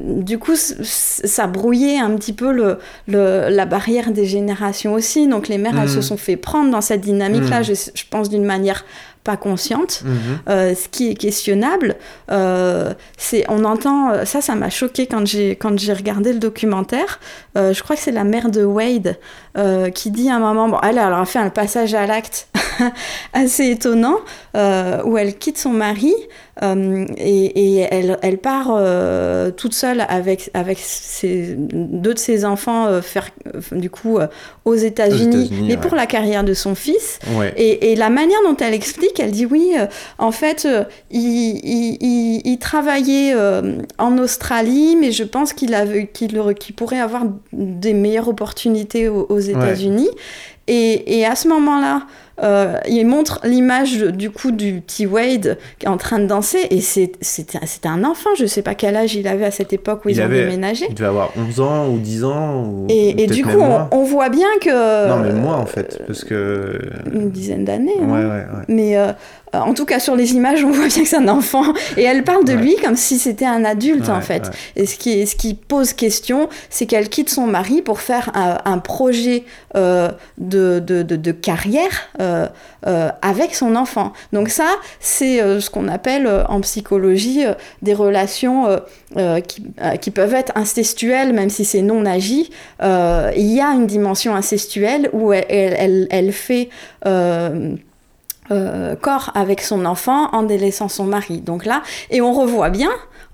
[0.03, 5.27] du coup, ça brouillait un petit peu le, le- la barrière des générations aussi.
[5.29, 5.95] Donc les mères, elles Mhm.
[5.95, 7.65] se sont fait prendre dans cette dynamique-là, Mhm.
[7.65, 8.85] je, je pense d'une manière
[9.25, 10.03] pas consciente.
[10.05, 10.15] Mhm.
[10.49, 11.97] Euh, ce qui est questionnable,
[12.31, 16.39] euh, c'est on entend euh, ça, ça m'a choqué quand j'ai quand j'ai regardé le
[16.39, 17.21] documentaire.
[17.57, 19.19] Euh, je crois que c'est la mère de Wade
[19.59, 22.49] euh, qui dit à un moment, bon, elle, elle a fait un passage à l'acte
[23.33, 24.17] assez étonnant
[24.57, 26.15] euh, où elle quitte son mari
[26.63, 28.69] euh, et, et elle, elle part
[29.57, 33.31] toute seule avec avec ses, deux de ses enfants faire
[33.73, 34.19] du coup
[34.67, 35.81] aux États-Unis, États-Unis, mais ouais.
[35.81, 37.19] pour la carrière de son fils.
[37.39, 37.53] Ouais.
[37.57, 39.73] Et, et la manière dont elle explique, elle dit oui,
[40.19, 40.69] en fait,
[41.11, 41.21] il,
[41.65, 43.35] il- il- il travaillait
[43.99, 49.09] en Australie, mais je pense qu'il avait- qu'il aurait- qu'il pourrait avoir des meilleures opportunités
[49.09, 50.11] aux, aux États-Unis.
[50.69, 52.03] Et, et à ce moment-là,
[52.43, 56.59] euh, il montre l'image du coup du petit Wade qui est en train de danser,
[56.71, 60.05] et c'est- c'était un enfant, je sais pas quel âge il avait à cette époque
[60.05, 60.87] où Il ils ont avait- déménagé.
[60.89, 62.65] Il devait avoir 11 ans ou 10 ans.
[62.65, 63.51] Ou Et, du coup,
[63.91, 65.09] on, voit bien que...
[65.09, 66.79] Non, mais moi en fait, parce que.
[67.13, 67.97] Une dizaine d'années.
[67.99, 68.29] Ouais, hein.
[68.29, 68.65] ouais, ouais.
[68.69, 69.13] Mais euh, euh,
[69.53, 71.65] en tout cas, sur les images, on voit bien que c'est un enfant.
[71.97, 72.61] Et elle parle de Ouais.
[72.63, 74.45] lui comme si c'était un adulte, en fait.
[74.45, 74.51] ouais.
[74.83, 78.31] Et ce qui, est- ce qui pose question, c'est qu'elle quitte son mari pour faire
[78.35, 79.45] un, un projet
[79.77, 82.47] euh, de, de, de- de carrière euh,
[82.87, 84.13] euh, avec son enfant.
[84.33, 84.69] Donc ça,
[85.01, 88.79] c'est euh, ce qu'on appelle euh, en psychologie euh, des relations euh,
[89.17, 92.51] euh, qui, euh, qui peuvent être incestuelles, même si c'est non agi.
[92.83, 96.69] Euh, il y a une dimension incestuelle où elle, elle, elle- elle fait...
[98.51, 101.41] euh, corps avec son enfant en délaissant son mari.
[101.41, 102.91] Donc là, et on revoit bien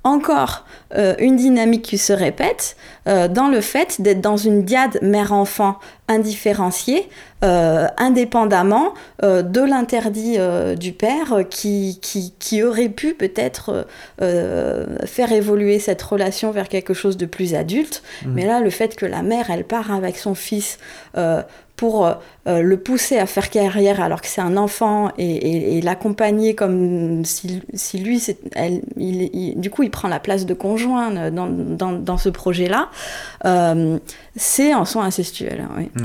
[0.07, 2.77] encore euh, une dynamique qui se répète
[3.09, 7.09] euh, dans le fait d'être dans une diade mère-enfant indifférenciée,
[7.43, 10.39] euh, indépendamment de l'interdit
[10.79, 13.87] du père qui, qui, qui aurait pu peut-être
[14.19, 18.05] faire évoluer cette relation vers quelque chose de plus adulte.
[18.25, 18.33] Mhm.
[18.35, 20.79] Mais là, le fait que la mère, elle part avec son fils
[21.77, 27.25] pour euh, le pousser à faire carrière alors que c'est un enfant et, l'accompagner comme
[27.25, 28.23] si, si lui,
[28.55, 32.89] elle, il, du coup, il prend la place de conjoint dans, dans, dans ce projet-là,
[33.45, 33.99] euh,
[34.37, 35.61] c'est en soi incestuel.
[35.61, 36.03] hein, oui.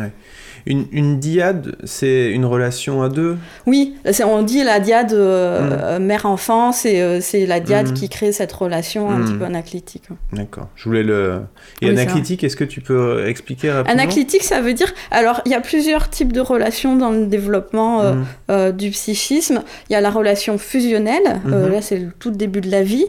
[0.66, 3.38] Une, une diade, c'est une relation à deux?
[3.66, 3.96] Oui,
[4.26, 5.80] on dit la diade euh, Mm.
[5.84, 7.94] euh, mère-enfant, c'est euh, c'est la diade Mm.
[7.94, 10.04] qui crée cette relation un petit peu anaclitique.
[10.34, 10.68] D'accord.
[10.76, 11.42] Je voulais le.
[11.82, 14.02] Et Oui, anaclitique, est-ce que tu peux expliquer rapidement?
[14.02, 14.94] Anaclitique, ça veut dire.
[15.12, 18.02] Alors, il y a plusieurs types de relations dans le développement
[18.50, 19.64] euh, du psychisme.
[19.90, 23.06] Il y a la relation fusionnelle, là c'est le tout début de la vie,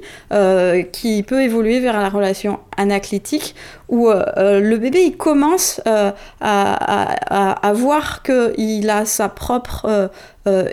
[0.92, 3.54] qui peut évoluer vers la relation anaclitique,
[3.92, 10.10] où euh, le bébé commence à, à, à, voir qu'il a sa propre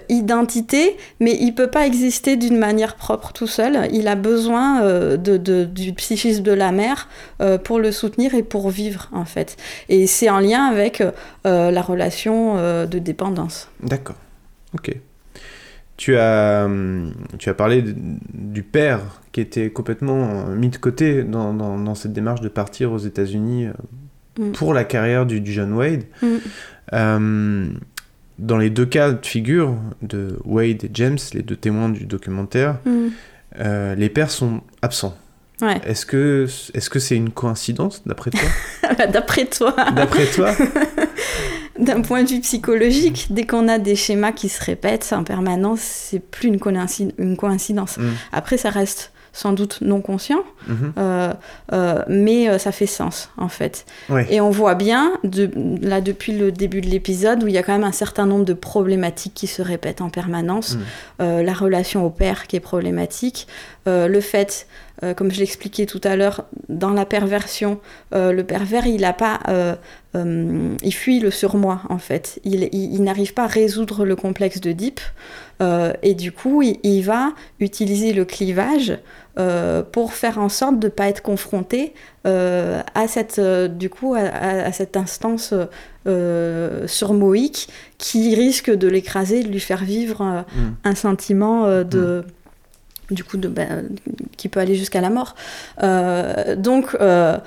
[0.10, 3.88] identité, mais il peut pas exister d'une manière propre tout seul.
[3.94, 7.08] Il a besoin du psychisme de la mère
[7.64, 9.58] pour le soutenir et pour vivre en fait.
[9.90, 11.04] Et c'est en lien avec
[11.44, 13.68] la relation de dépendance.
[13.84, 14.16] D'accord.
[14.74, 14.96] Ok.
[16.00, 16.66] Tu as,
[17.40, 19.02] tu as parlé du père
[19.34, 23.74] qui était complètement mis de côté dans, dans, cette démarche de partir aux États-Unis euh,
[24.40, 24.52] mm.
[24.54, 26.06] pour la carrière du, du jeune Wade.
[26.22, 26.28] Mm.
[26.94, 27.68] Euh,
[28.38, 32.78] dans les deux cas de figure de Wade et James, les deux témoins du documentaire,
[32.86, 33.08] mm.
[33.60, 35.18] euh, les pères sont absents.
[35.62, 35.82] Ouais.
[35.86, 38.48] Est-ce que est-ce que c'est une coïncidence d'après toi?
[39.12, 39.76] D'après toi.
[39.94, 40.54] D'après toi?
[41.80, 45.80] d'un point de vue psychologique, dès qu'on a des schémas qui se répètent en permanence,
[45.82, 46.60] c'est plus une,
[47.38, 47.98] coïncidence.
[47.98, 48.10] Mm.
[48.32, 50.74] Après, ça reste sans doute non conscient, mm-hmm.
[50.98, 51.34] euh,
[51.74, 53.86] euh, mais euh, ça fait sens en fait.
[54.30, 55.50] Et on voit bien, de,
[55.82, 58.46] là depuis le début de l'épisode, où il y a quand même un certain nombre
[58.46, 60.78] de problématiques qui se répètent en permanence.
[61.20, 61.42] Mm.
[61.42, 63.48] la relation au père qui est problématique,
[63.86, 64.68] le fait
[65.16, 67.80] comme je l'expliquais tout à l'heure, dans la perversion,
[68.12, 69.40] le pervers, il a pas,
[70.16, 72.40] il fuit le surmoi en fait.
[72.44, 75.00] Il, n'arrive pas à résoudre le complexe de Deep,
[75.62, 78.98] et du coup, il, va utiliser le clivage
[79.92, 81.94] pour faire en sorte de ne pas être confronté
[82.24, 85.54] à cette, du coup, à, cette instance
[86.88, 90.46] surmoïque qui risque de l'écraser, de lui faire vivre mm.
[90.86, 92.32] un sentiment de mm
[93.12, 93.88] du coup, de, ben,
[94.38, 95.36] qui peut aller jusqu'à la mort.
[95.84, 97.38] Euh, donc, euh,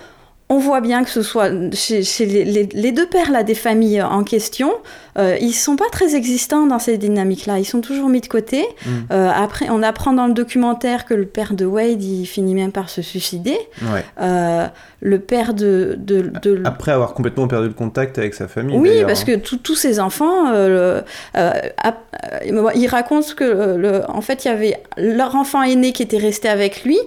[0.49, 4.73] on voit bien que ce soit chez, les, deux pères là, des familles en question,
[5.19, 7.59] euh, ils sont pas très existants dans ces dynamiques-là.
[7.59, 8.65] Ils sont toujours mis de côté.
[8.85, 8.91] Mm.
[9.11, 12.73] Euh, après, on apprend dans le documentaire que le père de Wade, il finit même
[12.73, 13.59] par se suicider.
[14.21, 14.67] Euh,
[15.01, 18.77] le père de, de, Après avoir complètement perdu le contact avec sa famille.
[18.77, 19.37] Oui, parce hein.
[19.41, 20.53] que tous ses enfants,
[21.35, 26.49] il raconte que, le, en fait, il y avait leur enfant aîné qui était resté
[26.49, 26.99] avec lui.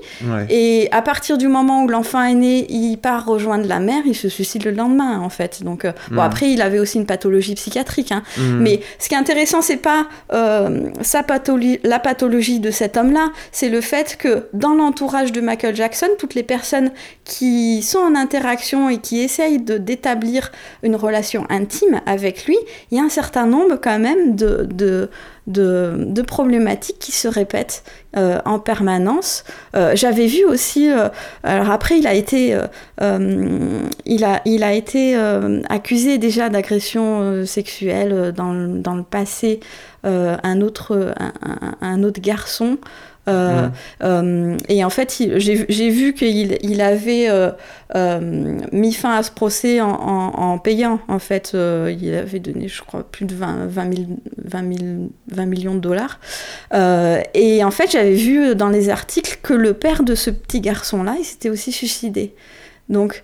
[0.50, 4.30] Et à partir du moment où l'enfant aîné, il part rejoindre la mère, il se
[4.30, 5.64] suicide le lendemain, en fait.
[5.64, 6.20] Donc, bon, mm.
[6.20, 7.95] après, il avait aussi une pathologie psychiatrique.
[8.12, 8.24] Hein.
[8.38, 8.60] Mm.
[8.62, 13.32] Mais ce qui est intéressant, c'est pas euh, sa pathologie, la pathologie de cet homme-là,
[13.52, 16.92] c'est le fait que dans l'entourage de Michael Jackson, toutes les personnes
[17.24, 20.52] qui sont en interaction et qui essayent d'établir
[20.84, 22.58] une relation intime avec lui,
[22.92, 25.10] il y a un certain nombre quand même de, de
[25.48, 27.84] de, problématiques qui se répètent
[28.18, 29.44] euh, en permanence.
[29.76, 31.10] Euh, j'avais vu aussi, euh,
[31.44, 32.56] alors après il a été,
[35.70, 39.60] accusé déjà d'agression sexuelle dans, dans, le passé,
[40.04, 42.78] un, un, autre garçon.
[43.28, 43.70] Euh,
[44.04, 49.82] euh, et en fait, j'ai vu qu'il il avait euh, mis fin à ce procès
[49.82, 51.00] en, payant.
[51.08, 56.20] En fait, il avait donné, je crois, plus de 20, 20, millions de dollars.
[56.74, 61.16] et en fait, j'avais vu dans les articles que le père de ce petit garçon-là,
[61.20, 62.34] il s'était aussi suicidé.
[62.90, 63.24] Donc,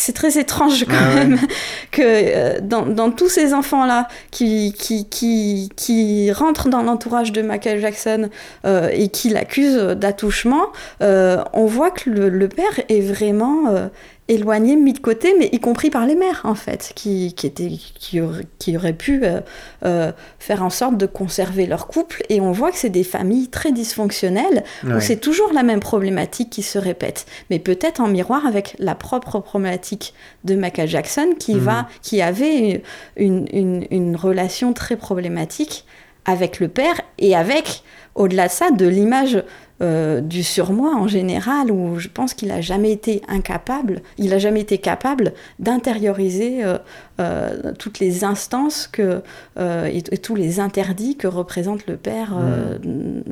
[0.00, 1.38] c'est très étrange quand ah même
[1.90, 7.80] que euh, dans, tous ces enfants-là qui, qui, qui, qui, rentrent dans l'entourage de Michael
[7.80, 8.30] Jackson
[8.64, 10.68] euh, et qui l'accusent d'attouchement,
[11.02, 13.90] euh, on voit que le, père est vraiment
[14.30, 17.68] éloignés, mis de côté, mais y compris par les mères, en fait, qui, qui, étaient,
[17.68, 19.40] qui, auraient, qui auraient pu euh,
[19.84, 22.22] euh, faire en sorte de conserver leur couple.
[22.28, 26.50] Et on voit que c'est des familles très dysfonctionnelles, où c'est toujours la même problématique
[26.50, 30.14] qui se répète, mais peut-être en miroir avec la propre problématique
[30.44, 31.60] de Michael Jackson, qui, mhm.
[31.60, 32.82] va, qui avait
[33.16, 35.84] une, une, une relation très problématique
[36.30, 37.82] avec le père et avec,
[38.14, 39.42] au-delà de ça, de l'image
[39.82, 44.38] euh, du surmoi en général, où je pense qu'il n'a jamais été incapable, il n'a
[44.38, 46.76] jamais été capable d'intérioriser euh,
[47.18, 49.22] euh, toutes les instances que,
[49.58, 53.22] et, tous les interdits que représente le père hmm.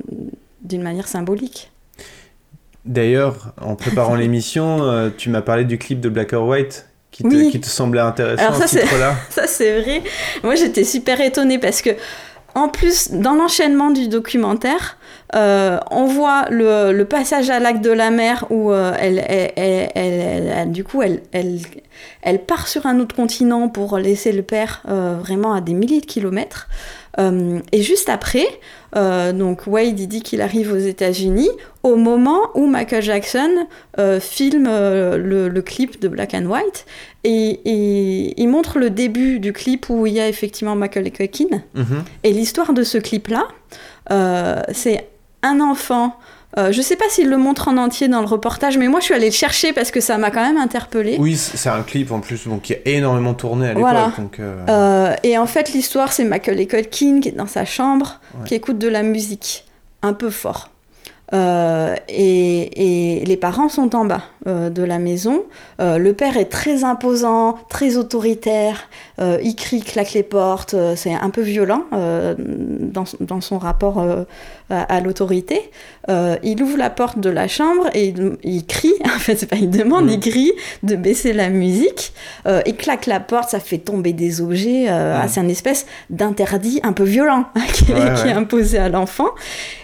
[0.62, 1.70] d'une manière symbolique.
[2.86, 7.50] D'ailleurs, en préparant l'émission, tu m'as parlé du clip de Black or White qui te,
[7.50, 8.66] qui te semblait intéressant, Alors ça,
[9.30, 10.02] ça c'est vrai.
[10.42, 11.90] Moi j'étais super étonnée parce que
[12.54, 14.96] en plus, dans l'enchaînement du documentaire,
[15.34, 18.94] euh, on voit le, passage à l'acte de la mer où euh,
[22.22, 26.00] elle, part sur un autre continent pour laisser le père euh, vraiment à des milliers
[26.00, 26.68] de kilomètres.
[27.18, 28.46] et juste après,
[28.94, 31.50] donc Wade dit qu'il arrive aux États-Unis
[31.82, 33.66] au moment où Michael Jackson
[34.20, 36.86] filme le, clip de Black and White
[37.24, 41.62] et, il montre le début du clip où il y a effectivement Michael Culkin.
[41.74, 42.04] Mhm.
[42.24, 43.48] Et l'histoire de ce clip-là,
[44.72, 45.06] c'est
[45.42, 46.16] un enfant
[46.56, 49.04] Euh, je sais pas s'il le montre en entier dans le reportage, mais moi je
[49.04, 51.16] suis allée le chercher parce que ça m'a quand même interpellée.
[51.20, 53.82] Oui, c'est un clip en plus donc, qui a énormément tourné à l'époque.
[53.82, 54.12] Voilà.
[54.40, 58.48] euh, Euh, et en fait, l'histoire, c'est Macaulay Culkin qui est dans sa chambre, Ouais.
[58.48, 59.66] qui écoute de la musique,
[60.02, 60.70] un peu fort.
[61.34, 65.44] Euh, et, et les parents sont en bas euh, de la maison.
[65.80, 68.88] Euh, le père est très imposant, très autoritaire.
[69.20, 70.74] Euh, il crie, claque les portes.
[70.96, 74.04] c'est un peu violent dans, dans son rapport
[74.70, 75.70] à, à l'autorité.
[76.08, 78.94] Il ouvre la porte de la chambre et il, il crie.
[79.04, 82.12] En fait, c'est pas il demande, il crie de baisser la musique.
[82.66, 84.84] Il claque la porte, ça fait tomber des objets.
[84.84, 84.88] Mhm.
[84.90, 88.28] ah, c'est un espèce d'interdit un peu violent qui, Ouais, qui ouais.
[88.30, 89.28] est imposé à l'enfant.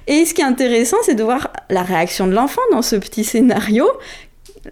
[0.06, 3.24] Et ce qui est intéressant, c'est de voir la réaction de l'enfant dans ce petit
[3.24, 3.86] scénario.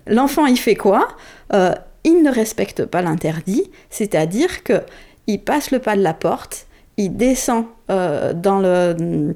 [0.07, 1.09] L'enfant, il fait quoi?
[1.53, 1.74] Euh,
[2.05, 4.82] Il ne respecte pas l'interdit, c'est-à-dire que
[5.26, 6.66] il passe le pas de la porte,
[6.97, 9.34] il descend euh, dans le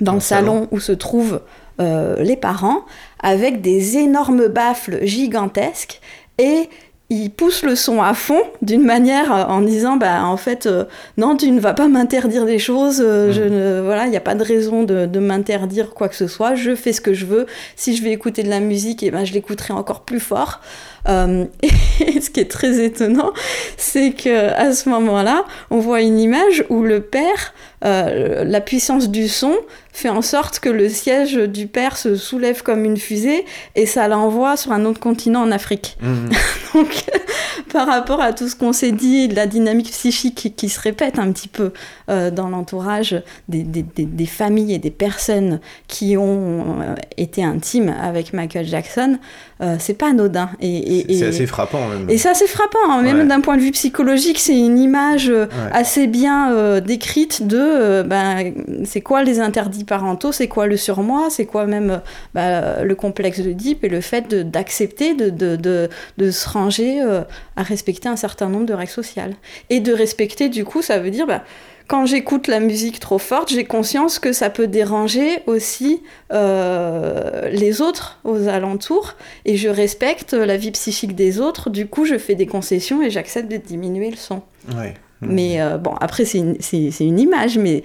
[0.00, 1.42] dans le salon où se trouvent
[1.80, 2.84] euh, les parents
[3.22, 6.00] avec des énormes baffles gigantesques
[6.38, 6.70] et
[7.10, 10.84] il pousse le son à fond d'une manière euh, en disant bah en fait euh,
[11.16, 14.20] non tu ne vas pas m'interdire des choses euh, je ne voilà il n'y a
[14.20, 17.26] pas de raison de, de m'interdire quoi que ce soit je fais ce que je
[17.26, 17.46] veux.
[17.74, 20.60] Si je vais écouter de la musique et ben je l'écouterai encore plus fort
[21.08, 21.46] Euh,
[22.00, 23.30] et ce qui est très étonnant
[23.78, 27.54] c'est que à ce moment-là on voit une image où le père
[27.86, 29.54] euh, la puissance du son
[29.92, 34.06] fait en sorte que le siège du père se soulève comme une fusée et ça
[34.08, 35.96] l'envoie sur un autre continent en Afrique.
[36.02, 36.28] mhm.
[36.74, 37.04] Donc,
[37.72, 40.78] par rapport à tout ce qu'on s'est dit, de la dynamique psychique qui, qui se
[40.78, 41.72] répète un petit peu
[42.08, 47.42] euh, dans l'entourage des, des- des- des familles et des personnes qui ont euh, été
[47.42, 49.18] intimes avec Michael Jackson,
[49.62, 50.50] euh, c'est pas anodin.
[50.60, 52.08] Et, et- c'est assez frappant même.
[52.10, 53.02] et c'est frappant, hein.
[53.02, 53.24] même Ouais.
[53.26, 55.70] d'un point de vue psychologique, c'est une image euh, Ouais.
[55.72, 58.52] assez bien euh, décrite de euh, ben,
[58.84, 62.00] c'est quoi les interdits parentaux, c'est quoi le surmoi, c'est quoi même
[62.34, 65.88] bah, le complexe de Deep et le fait d'accepter de, de, de,
[66.18, 67.22] de se ranger euh,
[67.56, 69.34] à respecter un certain nombre de règles sociales.
[69.68, 71.26] Et de respecter, du coup, ça veut dire.
[71.26, 71.42] bah,
[71.90, 77.80] quand j'écoute la musique trop forte, j'ai conscience que ça peut déranger aussi euh, les
[77.80, 81.68] autres aux alentours et je respecte la vie psychique des autres.
[81.68, 84.42] Du coup, je fais des concessions et j'accepte de diminuer le son.
[84.76, 84.94] Ouais.
[85.20, 87.82] Mais euh, bon, après, c'est une, image, mais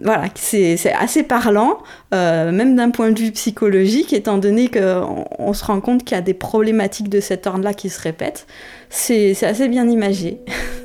[0.00, 1.78] voilà, c'est assez parlant,
[2.14, 6.14] euh, même d'un point de vue psychologique, étant donné qu'on on se rend compte qu'il
[6.14, 8.46] y a des problématiques de cet ordre-là qui se répètent.
[8.88, 10.38] C'est c'est assez bien imagé.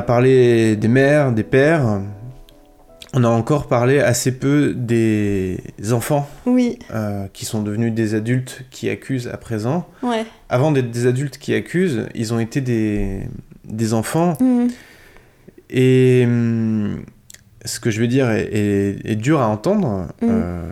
[0.00, 2.00] a parlé des mères, des pères.
[3.12, 5.58] On a encore parlé assez peu des
[5.92, 9.86] enfants Oui, euh, qui sont devenus des adultes qui accusent à présent.
[10.02, 10.24] ouais.
[10.48, 13.20] Avant d'être des adultes qui accusent, ils ont été des,
[13.64, 14.36] des enfants.
[14.40, 14.68] Mhm.
[15.70, 17.02] Et hum,
[17.64, 20.28] ce que je veux dire est, est- est dur à entendre, Mm.
[20.30, 20.70] euh,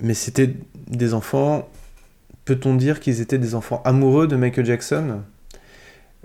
[0.00, 0.50] mais c'était
[0.88, 1.68] des enfants.
[2.44, 5.20] Peut-on dire qu'ils étaient des enfants amoureux de Michael Jackson?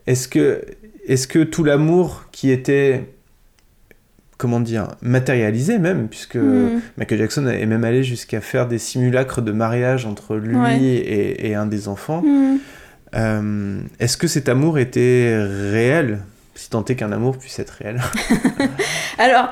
[0.08, 0.62] Est-ce que,
[1.08, 3.10] est que tout l'amour qui était,
[4.38, 6.82] comment dire, matérialisé même, puisque Mhm.
[6.98, 10.80] Michael Jackson est même allé jusqu'à faire des simulacres de mariage entre lui Ouais.
[10.82, 12.60] et, et un des enfants, Mhm.
[13.16, 15.38] euh, est-ce que cet amour était
[15.72, 16.20] réel?
[16.58, 18.02] Si tant qu'un amour puisse être réel.
[19.20, 19.50] Alors,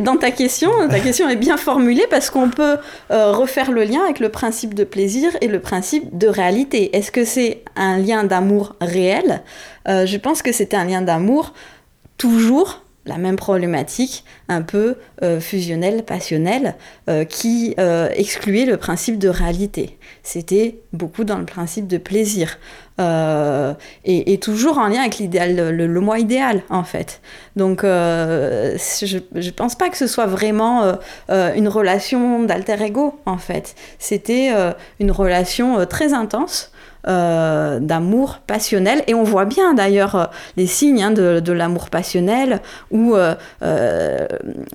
[0.00, 2.76] dans ta question, ta question est bien formulée parce qu'on peut
[3.10, 6.96] euh, refaire le lien avec le principe de plaisir et le principe de réalité.
[6.96, 9.42] Est-ce que c'est un lien d'amour réel?
[9.88, 11.54] Euh, Je pense que c'est un lien d'amour
[12.18, 16.76] toujours la même problématique, un peu euh, fusionnelle, passionnelle,
[17.08, 19.98] euh, qui euh, excluait le principe de réalité.
[20.22, 22.58] C'était beaucoup dans le principe de plaisir.
[24.04, 27.22] Et, toujours en lien avec l'idéal, le, le moi idéal, en fait.
[27.56, 30.98] Donc, je ne pense pas que ce soit vraiment
[31.30, 33.74] une relation d'alter ego, en fait.
[33.98, 34.50] C'était
[34.98, 36.72] une relation très intense.
[37.08, 39.02] Euh, d'amour passionnel.
[39.06, 40.24] Et on voit bien d'ailleurs euh,
[40.56, 44.26] les signes hein, de, de l'amour passionnel où euh, euh,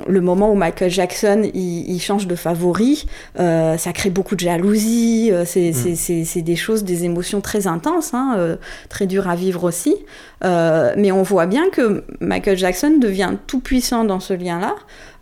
[0.07, 3.05] le moment où Michael Jackson il, il change de favori
[3.38, 8.57] ça crée beaucoup de jalousie euh, c'est des choses des émotions très intenses hein,
[8.89, 9.95] très dures à vivre aussi
[10.43, 14.75] Euh, mais on voit bien que Michael Jackson devient tout puissant dans ce lien là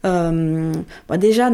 [0.05, 0.73] Euh,
[1.17, 1.49] déjà,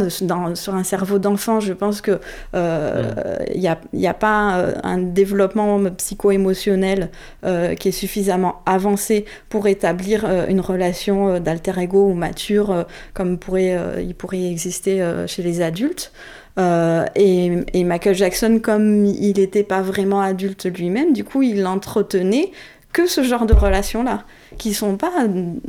[0.56, 2.20] sur un cerveau d'enfant, je pense que
[2.56, 7.12] il n'y a, y a, pas un développement psycho-émotionnel
[7.44, 14.46] qui est suffisamment avancé pour établir une relation d'alter ego ou mature comme il pourrait
[14.50, 16.12] exister chez les adultes.
[16.60, 22.52] Euh, et, Michael Jackson, comme il n'était pas vraiment adulte lui-même, du coup, il entretenait
[22.94, 24.24] que ce genre de relations-là,
[24.58, 25.28] qui sont pas,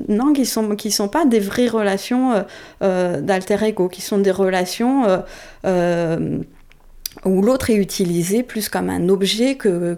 [0.08, 2.42] non, qui sont, qui sont pas des vraies relations euh,
[2.82, 5.04] euh, d'alter ego, qui sont des relations
[7.24, 9.94] où l'autre est utilisé plus comme un objet que,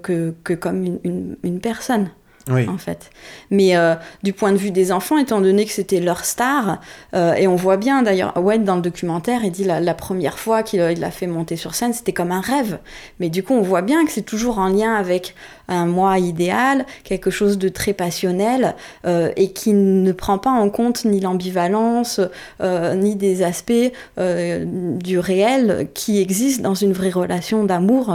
[0.58, 2.10] comme une personne
[2.50, 2.68] oui.
[2.68, 3.10] en fait.
[3.50, 6.80] Mais euh, du point de vue des enfants, étant donné que c'était leur star,
[7.14, 10.62] euh, et on voit bien d'ailleurs, Wade dans le documentaire, il dit la, première fois
[10.62, 12.78] qu'il l'a fait monter sur scène, c'était comme un rêve.
[13.20, 15.34] Mais du coup, on voit bien que c'est toujours en lien avec
[15.68, 18.74] un moi idéal, quelque chose de très passionnel,
[19.06, 22.20] euh, et qui ne prend pas en compte ni l'ambivalence,
[22.60, 23.72] ni des aspects
[24.16, 28.14] du réel qui existent dans une vraie relation d'amour.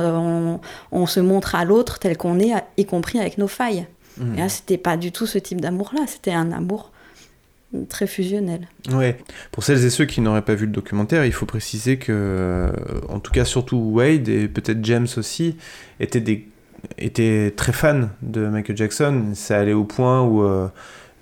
[0.91, 3.87] On se montre à l'autre tel qu'on est, y compris avec nos failles.
[4.19, 6.91] Et là, c'était pas du tout ce type d'amour-là, c'était un amour
[7.89, 8.67] très fusionnel.
[8.91, 9.17] Ouais.
[9.51, 12.71] Pour celles et ceux qui n'auraient pas vu le documentaire, il faut préciser que, euh,
[13.09, 15.57] en tout cas, surtout Wade et peut-être James aussi,
[15.99, 16.47] étaient, des,
[16.97, 19.31] étaient très fans de Michael Jackson.
[19.33, 20.67] Ça allait au point où euh,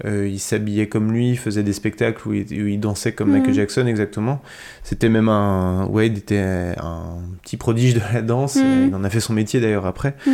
[0.04, 3.56] euh, il s'habillait comme lui, il faisait des spectacles où il, dansait comme Michael mhm.
[3.56, 4.42] Jackson exactement.
[4.84, 8.58] C'était même un Wade était un petit prodige de la danse.
[8.58, 8.88] Mhm.
[8.90, 10.16] Il en a fait son métier d'ailleurs après.
[10.26, 10.34] Mhm.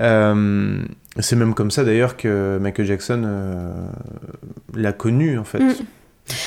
[0.00, 0.82] Euh,
[1.18, 3.70] c'est même comme ça d'ailleurs que Michael Jackson euh,
[4.74, 5.62] l'a connu en fait.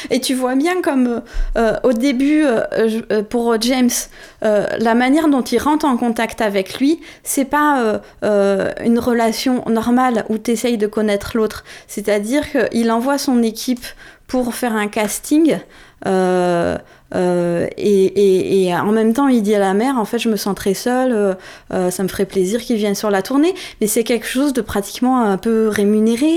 [0.09, 1.21] Et tu vois bien comme
[1.83, 2.43] au début,
[3.29, 3.89] pour James,
[4.41, 10.38] la manière dont il rentre en contact avec lui, c'est pas une relation normale où
[10.38, 11.63] tu essayes de connaître l'autre.
[11.88, 13.86] C'est-à-dire qu'il envoie son équipe
[14.27, 15.59] pour faire un casting.
[16.07, 16.77] Euh,
[17.16, 20.55] et, et, en même temps, il dit à la mère, en fait, je me sens
[20.55, 21.34] très seule, euh,
[21.74, 24.61] euh, ça me ferait plaisir qu'il vienne sur la tournée, mais c'est quelque chose de
[24.61, 26.32] pratiquement un peu rémunéré.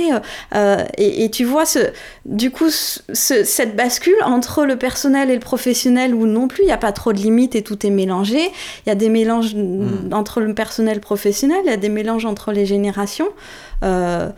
[0.96, 1.78] Et, et, tu vois, ce,
[2.24, 6.66] du coup, ce, cette bascule entre le personnel et le professionnel, où non plus, il
[6.66, 8.40] n'y a pas trop de limites et tout est mélangé.
[8.86, 10.12] Il y a des mélanges hmm.
[10.12, 13.28] entre le personnel et le professionnel, il y a des mélanges entre les générations.
[13.84, 14.30] Euh,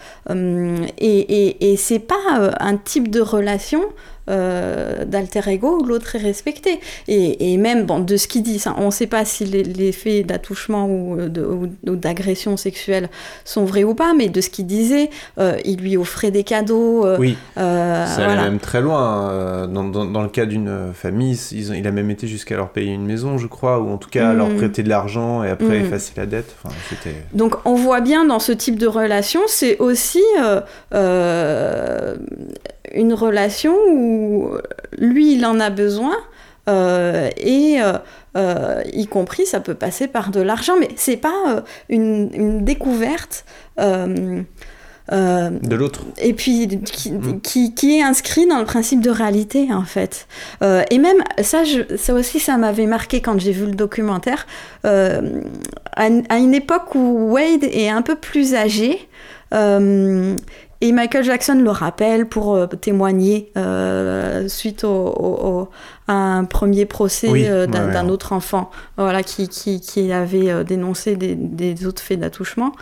[0.98, 3.82] et, et c'est pas un type de relation
[4.30, 6.80] euh, d'alter ego où l'autre est respecté.
[7.08, 9.92] Et, même bon, de ce qu'il dit, ça, on ne sait pas si les, les
[9.92, 11.16] faits d'attouchement ou,
[11.84, 13.08] d'agression sexuelle
[13.44, 17.04] sont vrais ou pas, mais de ce qu'il disait, euh, il lui offrait des cadeaux.
[17.06, 19.66] Euh, oui, ça allait même très loin.
[19.66, 23.06] Dans, dans, le cas d'une famille, ils il a même été jusqu'à leur payer une
[23.06, 24.56] maison, je crois, ou en tout cas leur mm.
[24.56, 25.86] prêter de l'argent et après mm.
[25.86, 26.54] effacer la dette.
[26.62, 26.74] Enfin,
[27.34, 30.22] Donc on voit bien dans ce type de relation, c'est aussi
[32.94, 34.50] une relation où
[34.98, 36.16] lui, il en a besoin.
[36.68, 37.94] Euh, et euh,
[38.36, 43.44] euh, y compris, ça peut passer par de l'argent, mais c'est pas une, découverte.
[43.78, 44.44] de
[45.74, 46.02] l'autre.
[46.18, 47.40] Et puis mm.
[47.40, 50.28] qui, qui, est inscrit dans le principe de réalité, en fait.
[50.62, 54.46] et même, ça, je, ça aussi, ça m'avait marqué quand j'ai vu le documentaire.
[54.84, 55.20] À,
[55.96, 59.08] à, une époque où Wade est un peu plus âgé,
[60.82, 65.68] et Michael Jackson le rappelle pour euh, témoigner euh, suite au,
[66.08, 71.34] à un premier procès euh, d'un autre enfant voilà, qui, qui, qui avait dénoncé des,
[71.34, 72.72] des, autres faits d'attouchement.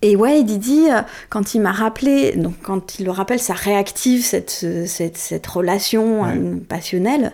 [0.00, 4.24] Et ouais, Didi, euh, quand il m'a rappelé, donc quand il le rappelle, ça réactive
[4.24, 7.32] cette, cette, cette relation euh, passionnelle.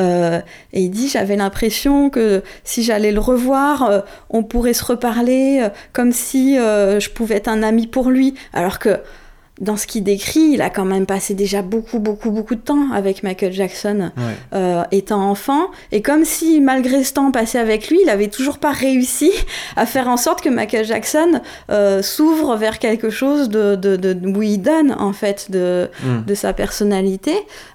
[0.00, 0.40] Euh,
[0.72, 6.12] et il dit, j'avais l'impression que si j'allais le revoir, on pourrait se reparler comme
[6.12, 8.34] si je pouvais être un ami pour lui.
[8.52, 8.98] Alors que
[9.60, 12.92] dans ce qu'il décrit, il a quand même passé déjà beaucoup, beaucoup, beaucoup de temps
[12.92, 14.10] avec Michael Jackson
[14.54, 15.66] euh, étant enfant.
[15.92, 19.30] Et comme si, malgré ce temps passé avec lui, il avait toujours pas réussi
[19.76, 24.16] à faire en sorte que Michael Jackson euh, s'ouvre vers quelque chose de, de, de,
[24.26, 26.24] où il donne, en fait, de, mm.
[26.26, 27.34] de sa personnalité.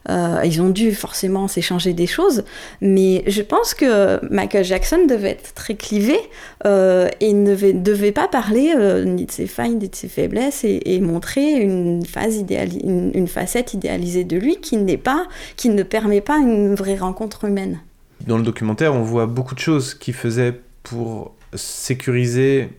[0.09, 2.45] Euh, ils ont dû forcément s'échanger des choses.
[2.81, 6.17] Mais je pense que Michael Jackson devait être très clivé
[6.65, 8.73] et ne devait, devait pas parler
[9.05, 12.43] ni de ses failles, ni de ses faiblesses et, et montrer une une, phase
[12.84, 17.45] une, facette idéalisée de lui qui n'est pas, qui ne permet pas une vraie rencontre
[17.45, 17.80] humaine.
[18.28, 22.69] Dans le documentaire, on voit beaucoup de choses qui faisaient pour sécuriser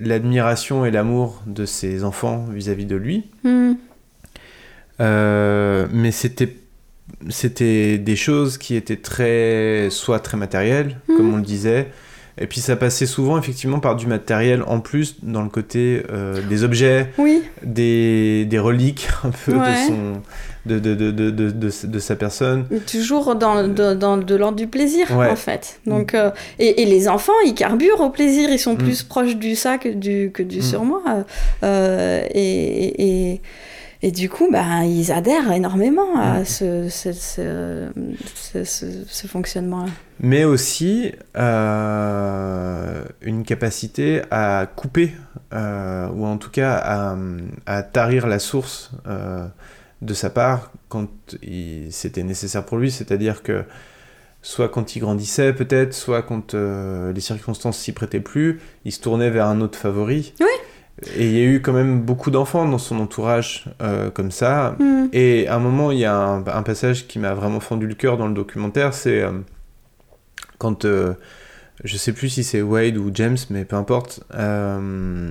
[0.00, 3.24] l'admiration et l'amour de ses enfants vis-à-vis de lui.
[3.44, 3.72] Hmm.
[5.00, 6.56] Euh, mais c'était
[7.30, 11.16] c'était des choses qui étaient très soit très matérielles, hmm.
[11.16, 11.88] comme on le disait,
[12.40, 16.40] Et puis ça passait souvent effectivement par du matériel en plus, dans le côté euh,
[16.48, 19.70] des objets, Oui, des, des reliques un peu Ouais.
[19.72, 20.22] de, son,
[20.66, 22.64] de, de, de, de, de, de- de sa personne.
[22.90, 25.28] toujours dans, de, dans de l'ordre du plaisir, Ouais.
[25.30, 25.80] en fait.
[25.86, 28.78] Donc, euh, et, et les enfants, ils carburent au plaisir, ils sont Mm.
[28.78, 30.62] plus proches du ça que du, que du Mm.
[30.62, 31.02] surmoi.
[31.64, 33.40] Euh, et, et,
[34.02, 37.88] et du coup, bah, ils adhèrent énormément à ce, ce, ce,
[38.34, 39.90] ce- ce- ce fonctionnement-là.
[40.20, 45.12] mais aussi euh, une capacité à couper,
[45.52, 47.16] euh, ou en tout cas à,
[47.66, 49.46] à tarir la source euh,
[50.02, 51.08] de sa part quand
[51.90, 53.64] c'était nécessaire pour lui, c'est-à-dire que
[54.42, 59.30] soit quand il grandissait peut-être, soit quand les circonstances s'y prêtaient plus, il se tournait
[59.30, 60.32] vers un autre favori.
[60.40, 60.46] Oui.
[61.16, 64.74] Et il y a eu quand même beaucoup d'enfants dans son entourage euh, comme ça,
[64.80, 65.08] Mm.
[65.12, 67.94] et à un moment, il y a un, un passage qui m'a vraiment fendu le
[67.94, 69.30] cœur dans le documentaire, c'est euh,
[70.58, 71.14] quand, euh,
[71.84, 75.30] je sais plus si c'est Wade ou James, mais peu importe, euh,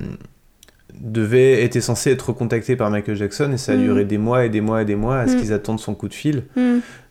[0.94, 3.84] devait, était censé être contacté par Michael Jackson, et ça a Mhm.
[3.84, 5.40] duré des mois et des mois et des mois à ce Mhm.
[5.42, 6.44] qu'ils attendent son coup de fil.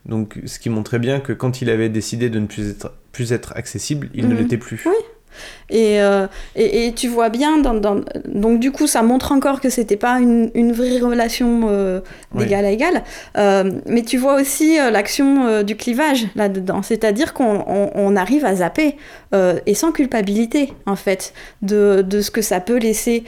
[0.06, 3.32] Donc, ce qui montrait bien que quand il avait décidé de ne plus être, plus
[3.32, 4.82] être accessible, il ne l'était plus.
[4.86, 4.92] Oui.
[5.70, 9.60] Et, euh, et, et tu vois bien, dans, dans- donc du coup, ça montre encore
[9.60, 12.00] que c'était pas une, une vraie relation euh,
[12.34, 13.02] d'égal à égal.
[13.36, 16.82] Euh, mais tu vois aussi euh, l'action du clivage là-dedans.
[16.82, 18.96] C'est-à-dire qu'on on- on arrive à zapper,
[19.66, 23.24] et sans culpabilité, en fait, de, de ce que ça peut laisser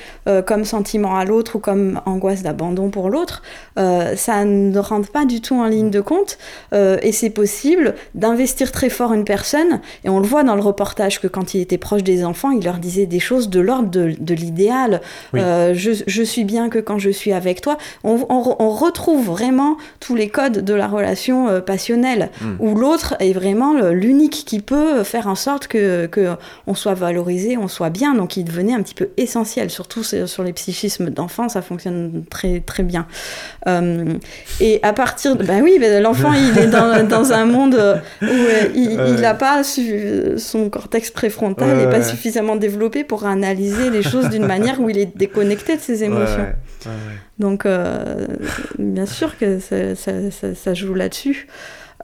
[0.47, 3.43] comme sentiment à l'autre ou comme angoisse d'abandon pour l'autre.
[3.77, 6.39] Ça ne rentre pas du tout en ligne de compte.
[6.73, 9.81] Et c'est possible d'investir très fort une personne.
[10.05, 12.65] Et on le voit dans le reportage que quand il était proche des enfants, il
[12.65, 15.01] leur disait des choses de l'ordre de, de l'idéal.
[15.33, 15.41] Oui.
[15.43, 17.79] Euh, je, je suis bien que quand je suis avec toi.
[18.05, 22.57] On, on- on retrouve vraiment tous les codes de la relation euh, passionnelle, Mm.
[22.61, 26.29] où l'autre est vraiment l'unique qui peut faire en sorte que, que
[26.67, 28.15] on soit valorisé, on soit bien.
[28.15, 32.61] Donc il devenait un petit peu essentiel, surtout sur les psychismes d'enfants, ça fonctionne très
[32.61, 33.07] très bien.
[33.67, 34.15] Euh,
[34.61, 35.45] et à partir de...
[35.45, 38.27] Ben oui, ben l'enfant, il est dans, dans un monde où
[38.75, 44.29] il n'a pas su- son cortex préfrontal n'est pas suffisamment développé pour analyser les choses
[44.29, 46.47] d'une manière où il est déconnecté de ses émotions.
[47.39, 48.27] Donc, euh,
[48.79, 51.47] bien sûr que ça, ça- ça- ça joue là-dessus.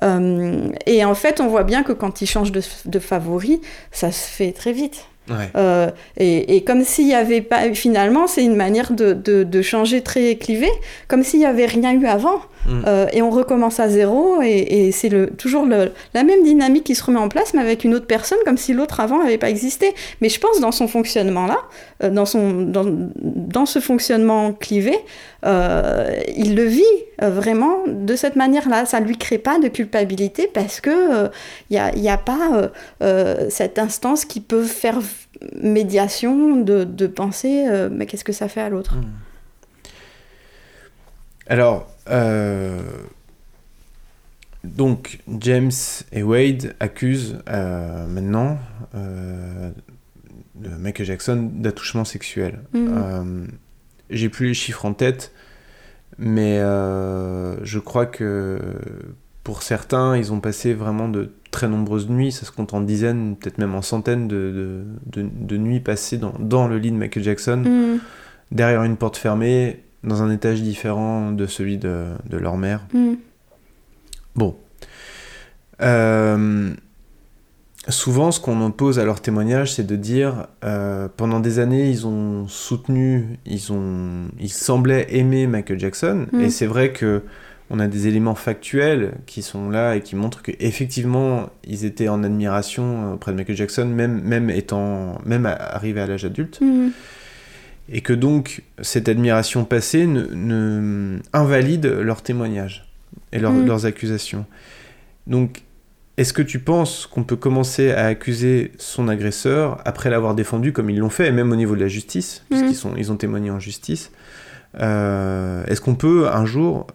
[0.03, 3.61] Euh, et en fait, on voit bien que quand il change de, de favori,
[3.93, 5.07] ça se fait très vite.
[5.31, 5.49] Ouais.
[5.57, 7.73] Euh, et, et comme s'il y avait pas.
[7.73, 10.69] Finalement, c'est une manière de, de- de changer très clivé,
[11.09, 12.41] comme s'il n'y avait rien eu avant.
[12.67, 12.83] Mm.
[12.87, 16.85] Euh, et on recommence à zéro, et, et c'est le, toujours le- la même dynamique
[16.85, 19.39] qui se remet en place, mais avec une autre personne, comme si l'autre avant n'avait
[19.39, 19.95] pas existé.
[20.21, 21.59] Mais je pense dans son fonctionnement-là,
[22.03, 24.95] euh, dans, son, dans, dans ce fonctionnement clivé,
[25.45, 26.83] euh, il le vit
[27.23, 28.87] euh, vraiment de cette manière-là.
[28.87, 31.31] Ça ne lui crée pas de culpabilité parce que
[31.71, 32.69] il n'y a, pas euh,
[33.03, 35.01] euh, cette instance qui peut faire
[35.61, 38.97] médiation de, de penser euh, mais qu'est-ce que ça fait à l'autre?
[38.97, 39.05] Mm.
[41.47, 42.81] Alors, euh,
[44.65, 45.73] donc James
[46.13, 48.59] et Wade accusent euh, maintenant
[48.95, 49.71] euh,
[50.55, 52.61] Michael Jackson d'attouchement sexuel.
[52.75, 53.45] Euh,
[54.09, 55.33] J'ai plus les chiffres en tête,
[56.19, 58.59] mais euh, je crois que
[59.43, 63.37] pour certains, ils ont passé vraiment de très nombreuses nuits, ça se compte en dizaines,
[63.37, 66.97] peut-être même en centaines de, de- de- de nuits passées dans, dans le lit de
[66.97, 67.99] Michael Jackson Mm,
[68.53, 72.87] derrière une porte fermée, dans un étage différent de celui de, de leur mère.
[72.93, 73.15] mm,
[74.37, 74.57] Bon.
[75.83, 76.73] Euh,
[77.89, 82.07] souvent, ce qu'on oppose à leur témoignage, c'est de dire euh, pendant des années, ils
[82.07, 86.27] ont soutenu, ils, ont, ils semblaient aimer Michael Jackson.
[86.33, 86.41] Mm.
[86.41, 87.23] Et c'est vrai que
[87.71, 92.09] on a des éléments factuels qui sont là et qui montrent que effectivement ils étaient
[92.09, 96.89] en admiration auprès de Michael Jackson, même, même étant même arrivé à l'âge adulte mm.
[97.91, 102.87] et que donc cette admiration passée ne, ne- invalide leurs témoignages
[103.33, 103.67] et leur- Mm.
[103.67, 104.45] leurs accusations.
[105.27, 105.63] Donc,
[106.17, 110.89] est-ce que tu penses qu'on peut commencer à accuser son agresseur après l'avoir défendu comme
[110.91, 112.67] ils l'ont fait, et même au niveau de la justice, Mm.
[112.67, 114.11] puisqu'ils ils ont témoigné en justice
[114.81, 116.87] euh, Est-ce qu'on peut un jour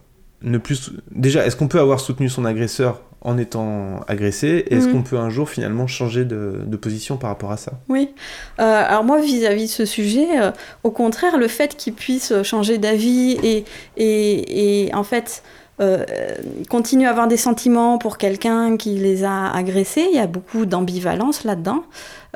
[0.41, 0.91] ne plus...
[1.11, 4.91] Déjà, est-ce qu'on peut avoir soutenu son agresseur en étant agressé Est-ce Mm.
[4.93, 7.73] qu'on peut un jour finalement changer de, de position par rapport à ça?
[7.89, 8.09] Oui.
[8.61, 10.51] Euh, alors moi, vis-à-vis de ce sujet, euh,
[10.83, 13.65] au contraire, le fait qu'ils puissent changer d'avis et,
[13.97, 15.43] et, et en fait
[15.81, 16.03] euh,
[16.69, 20.65] continuer à avoir des sentiments pour quelqu'un qui les a agressés, il y a beaucoup
[20.65, 21.83] d'ambivalence là-dedans.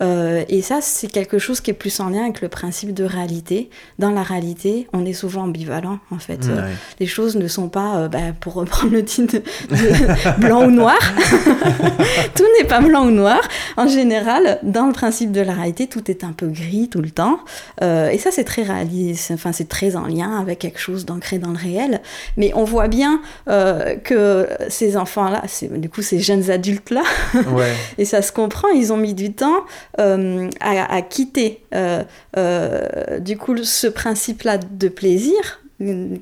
[0.02, 3.04] Euh, et ça, c'est quelque chose qui est plus en lien avec le principe de
[3.04, 3.70] réalité.
[4.00, 6.48] Dans la réalité, on est souvent ambivalent, en fait.
[6.48, 6.68] Euh,
[7.00, 10.72] les choses ne sont pas, euh, bah, pour reprendre le titre, de- de blanc ou
[10.72, 10.98] noir.
[12.36, 13.40] tout n'est pas blanc ou noir.
[13.78, 17.12] En général, dans le principe de la réalité, tout est un peu gris tout le
[17.12, 17.40] temps.
[17.82, 19.32] Et ça, c'est très réaliste.
[19.32, 22.02] Enfin, c'est très en lien avec quelque chose d'ancré dans le réel.
[22.38, 25.44] Mais on voit bien que ces enfants-là,
[25.78, 27.04] du coup, ces jeunes adultes-là,
[27.52, 27.74] Ouais.
[27.98, 29.64] et ça se comprend, ils ont mis du temps
[30.00, 32.04] euh, à, quitter euh,
[32.36, 35.62] euh, du coup ce principe-là de plaisir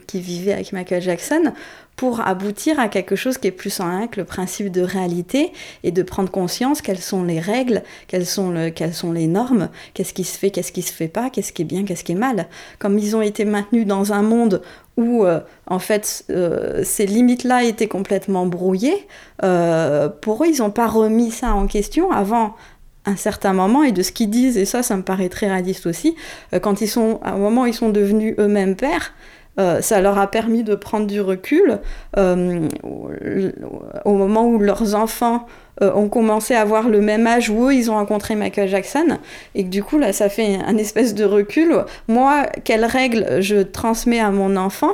[0.07, 1.53] qui vivait avec Michael Jackson
[1.95, 5.53] pour aboutir à quelque chose qui est plus en lien avec le principe de réalité
[5.83, 10.37] et de prendre conscience quelles sont les règles, quelles sont, les normes, qu'est-ce qui se
[10.37, 12.47] fait, qu'est-ce qui se fait pas, qu'est-ce qui est bien, qu'est-ce qui est mal.
[12.77, 14.61] Comme ils ont été maintenus dans un monde
[14.97, 15.25] où
[15.67, 16.25] en fait
[16.83, 19.07] ces limites-là étaient complètement brouillées,
[19.39, 22.55] pour eux ils n'ont pas remis ça en question avant
[23.05, 25.85] un certain moment et de ce qu'ils disent, et ça ça me paraît très réaliste
[25.85, 26.15] aussi,
[26.53, 29.13] euh, quand ils sont, à un moment ils sont devenus eux-mêmes pères,
[29.59, 31.79] euh, ça leur a permis de prendre du recul
[32.17, 32.69] euh,
[34.05, 35.45] au moment où leurs enfants
[35.81, 39.17] ont commencé à avoir le même âge où eux ils ont rencontré Michael Jackson
[39.55, 41.85] et que du coup là ça fait un espèce de recul.
[42.07, 44.93] Moi, quelles règles je transmets à mon enfant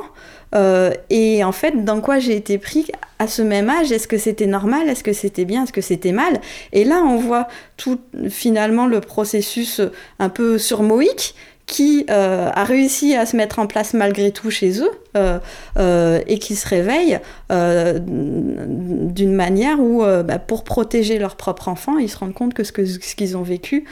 [0.54, 2.86] euh, et en fait, dans quoi j'ai été pris
[3.18, 3.92] à ce même âge?
[3.92, 4.88] Est-ce que c'était normal?
[4.88, 5.64] Est-ce que c'était bien?
[5.64, 6.40] Est-ce que c'était mal?
[6.72, 7.98] Et là, on voit tout
[8.30, 9.80] finalement le processus
[10.18, 11.34] un peu surmoïque
[11.68, 15.38] qui euh, a réussi à se mettre en place malgré tout chez eux euh,
[15.78, 22.08] euh, et qui se réveillent d'une manière où, bah, pour protéger leur propre enfant, ils
[22.08, 23.84] se rendent compte que ce qu'ils ont vécu,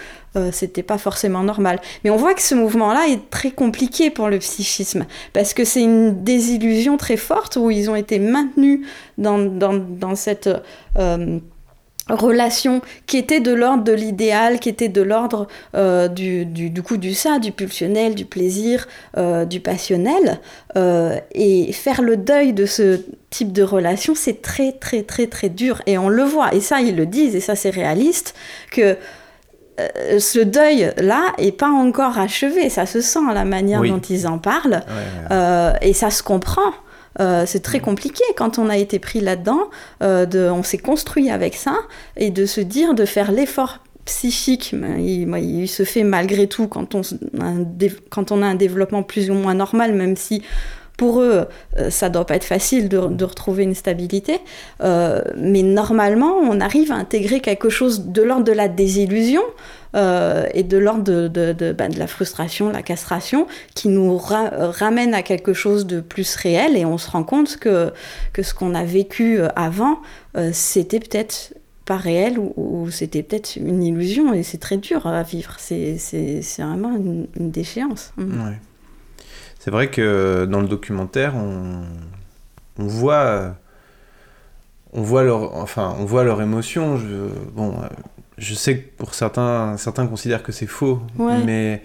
[0.52, 1.80] c'était pas forcément normal.
[2.04, 5.82] Mais on voit que ce mouvement-là est très compliqué pour le psychisme parce que c'est
[5.82, 8.86] une désillusion très forte où ils ont été maintenus
[9.18, 10.48] dans, dans, dans cette
[12.10, 16.70] euh, relation qui était de l'ordre de l'idéal, qui était de l'ordre euh, du, du,
[16.70, 18.86] du coup du ça, du pulsionnel, du plaisir,
[19.16, 20.40] euh, du passionnel.
[20.76, 23.00] Euh, et faire le deuil de ce
[23.30, 25.82] type de relation, c'est très très très très dur.
[25.86, 28.34] Et on le voit, et ça ils le disent, et ça c'est réaliste,
[28.70, 28.96] que
[30.18, 33.90] ce deuil-là est pas encore achevé, ça se sent à la manière Oui.
[33.90, 34.82] dont ils en parlent.
[34.88, 35.72] Ouais, ouais.
[35.82, 36.72] Et ça se comprend.
[37.20, 39.68] Euh, c'est très compliqué quand on a été pris là-dedans.
[40.02, 41.76] euh, de, on s'est construit avec ça
[42.16, 46.94] et de se dire de faire l'effort psychique, il, il se fait malgré tout quand
[46.94, 47.00] on,
[48.10, 50.42] quand a un développement plus ou moins normal, même si
[50.96, 51.46] pour eux,
[51.78, 54.38] euh, ça doit pas être facile de, de retrouver une stabilité.
[54.82, 59.42] Euh, mais normalement, on arrive à intégrer quelque chose de l'ordre de la désillusion
[59.96, 64.20] euh, et de l'ordre de, de, de, ben, de la frustration, la castration, qui nous
[64.30, 67.92] euh, ramène à quelque chose de plus réel et on se rend compte que,
[68.32, 70.00] que ce qu'on a vécu euh, avant,
[70.36, 71.54] euh, c'était peut-être
[71.86, 75.54] pas réel ou, c'était peut-être une illusion et c'est très dur à vivre.
[75.58, 75.96] C'est
[76.58, 78.12] vraiment une, déchéance.
[78.16, 78.44] Mm.
[78.44, 78.58] Ouais.
[79.60, 81.82] C'est vrai que dans le documentaire, on,
[82.78, 83.54] on voit,
[84.92, 87.00] on voit leur, enfin, on voit leur émotion.
[87.54, 87.74] Bon,
[88.38, 91.42] je sais que pour certains, certains considèrent que c'est faux, Ouais.
[91.44, 91.82] mais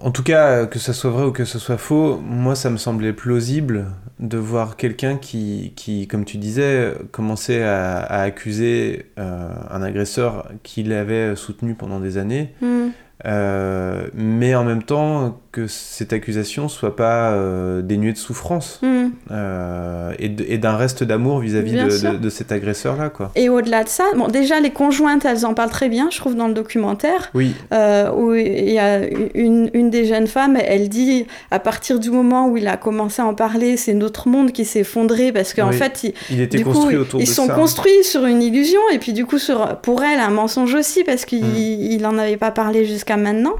[0.00, 2.76] en tout cas, que ça soit vrai ou que ce soit faux, moi, ça me
[2.76, 3.86] semblait plausible
[4.18, 10.48] de voir quelqu'un qui, qui, comme tu disais, commençait à, à accuser euh, un agresseur
[10.62, 12.52] qu'il avait soutenu pendant des années.
[12.60, 12.88] Mm.
[13.26, 19.04] Euh, mais en même temps que cette accusation soit pas euh, dénuée de souffrance Mm.
[19.30, 22.12] euh, et d'un reste d'amour vis-à-vis de, sûr.
[22.12, 23.30] de- de cet agresseur là quoi.
[23.36, 26.34] Et au-delà de ça, bon, déjà les conjointes, elles en parlent très bien, je trouve,
[26.34, 27.30] dans le documentaire.
[27.34, 29.00] Oui, euh, où il y a
[29.34, 33.22] une, une des jeunes femmes, elle dit à partir du moment où il a commencé
[33.22, 35.76] à en parler, c'est notre monde qui s'est effondré parce qu'en Oui.
[35.76, 37.54] fait, il- il était du coup, construit ils- autour ils de sont ça.
[37.54, 41.24] construits sur une illusion et puis du coup sur, pour elle un mensonge aussi parce
[41.24, 41.56] qu'il Mm.
[41.56, 43.54] il en avait pas parlé jusqu'à maintenant.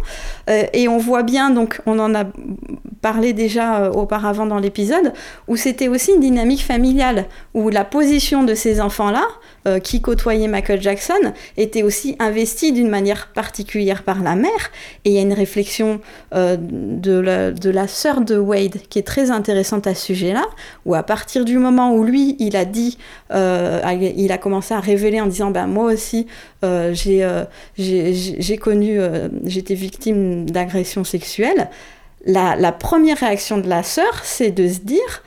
[0.74, 2.24] Et on voit bien, donc on en a
[3.00, 5.12] parlé déjà euh, auparavant dans l'épisode,
[5.48, 9.26] où c'était aussi une dynamique familiale, où la position de ces enfants-là,
[9.66, 14.70] euh, qui côtoyaient Michael Jackson, était aussi investie d'une manière particulière par la mère.
[15.04, 16.00] Et il y a une réflexion
[16.34, 20.44] euh, de, la, sœur de Wade qui est très intéressante à ce sujet-là,
[20.84, 22.98] où à partir du moment où lui, il a dit,
[23.32, 23.80] euh,
[24.16, 26.26] il a commencé à révéler en disant, ben moi aussi,
[26.92, 27.26] j'ai
[28.60, 28.98] connu,
[29.44, 31.70] j'étais victime d'agression sexuelle.
[32.26, 35.22] La, première réaction de la sœur, c'est de se dire,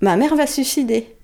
[0.00, 1.14] ma mère va suicider.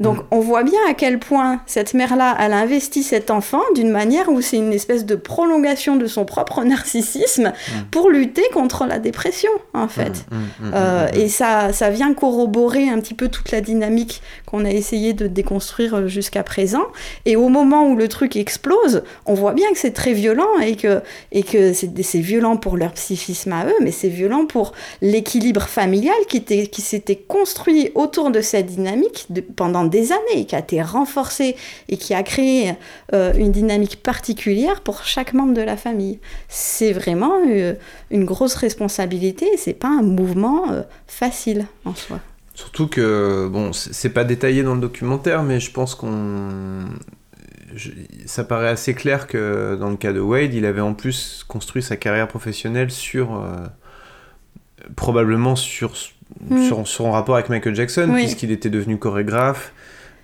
[0.00, 0.26] Donc Mm.
[0.32, 4.40] on voit bien à quel point cette mère-là, elle investit cet enfant d'une manière où
[4.40, 7.52] c'est une espèce de prolongation de son propre narcissisme
[7.90, 10.24] pour lutter contre la dépression, en fait.
[10.30, 11.20] Mm, mm, mm, Euh, mm, mm.
[11.20, 15.26] et ça, ça vient corroborer un petit peu toute la dynamique qu'on a essayé de
[15.26, 16.84] déconstruire euh, jusqu'à présent.
[17.26, 20.76] Et au moment où le truc explose, on voit bien que c'est très violent et
[20.76, 24.72] que, et que c'est violent pour leur psychisme à eux, mais c'est violent pour
[25.02, 30.60] l'équilibre familial qui s'était construit autour de cette dynamique de- pendant des années, qui a
[30.60, 31.56] été renforcé
[31.88, 32.74] et qui a créé
[33.12, 36.18] euh, une dynamique particulière pour chaque membre de la famille.
[36.48, 37.74] C'est vraiment euh,
[38.10, 42.20] une grosse responsabilité et c'est pas un mouvement euh, facile en soi.
[42.54, 46.86] Surtout que, bon, c'est pas détaillé dans le documentaire, mais je pense qu'on.
[48.26, 51.82] Ça paraît assez clair que dans le cas de Wade, il avait en plus construit
[51.82, 53.46] sa carrière professionnelle sur.
[54.96, 55.94] probablement sur,
[56.48, 56.66] Mm.
[56.66, 58.22] sur son rapport avec Michael Jackson, Oui.
[58.22, 59.72] puisqu'il était devenu chorégraphe.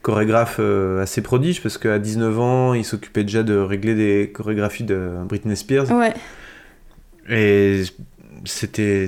[0.06, 4.84] Chorégraphe euh, assez prodige, parce qu'à 19 ans, il s'occupait déjà de régler des chorégraphies
[4.84, 5.90] de Britney Spears.
[5.90, 6.14] Ouais,
[7.28, 7.82] Et
[8.44, 9.06] c'était.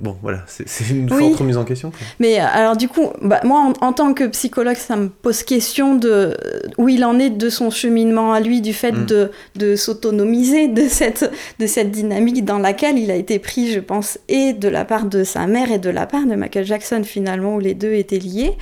[0.00, 1.20] Bon, voilà, c'est une Oui.
[1.28, 1.90] forte remise en question.
[1.90, 2.00] quoi.
[2.18, 5.44] mais euh, alors du coup, bah, moi en, en tant que psychologue, ça me pose
[5.44, 6.34] question de euh,
[6.78, 9.06] où il en est de son cheminement à lui, du fait Mm.
[9.06, 11.30] de, de s'autonomiser de cette,
[11.60, 15.04] de cette dynamique dans laquelle il a été pris, je pense, et de la part
[15.06, 18.18] de sa mère et de la part de Michael Jackson finalement, où les deux étaient
[18.18, 18.52] liés.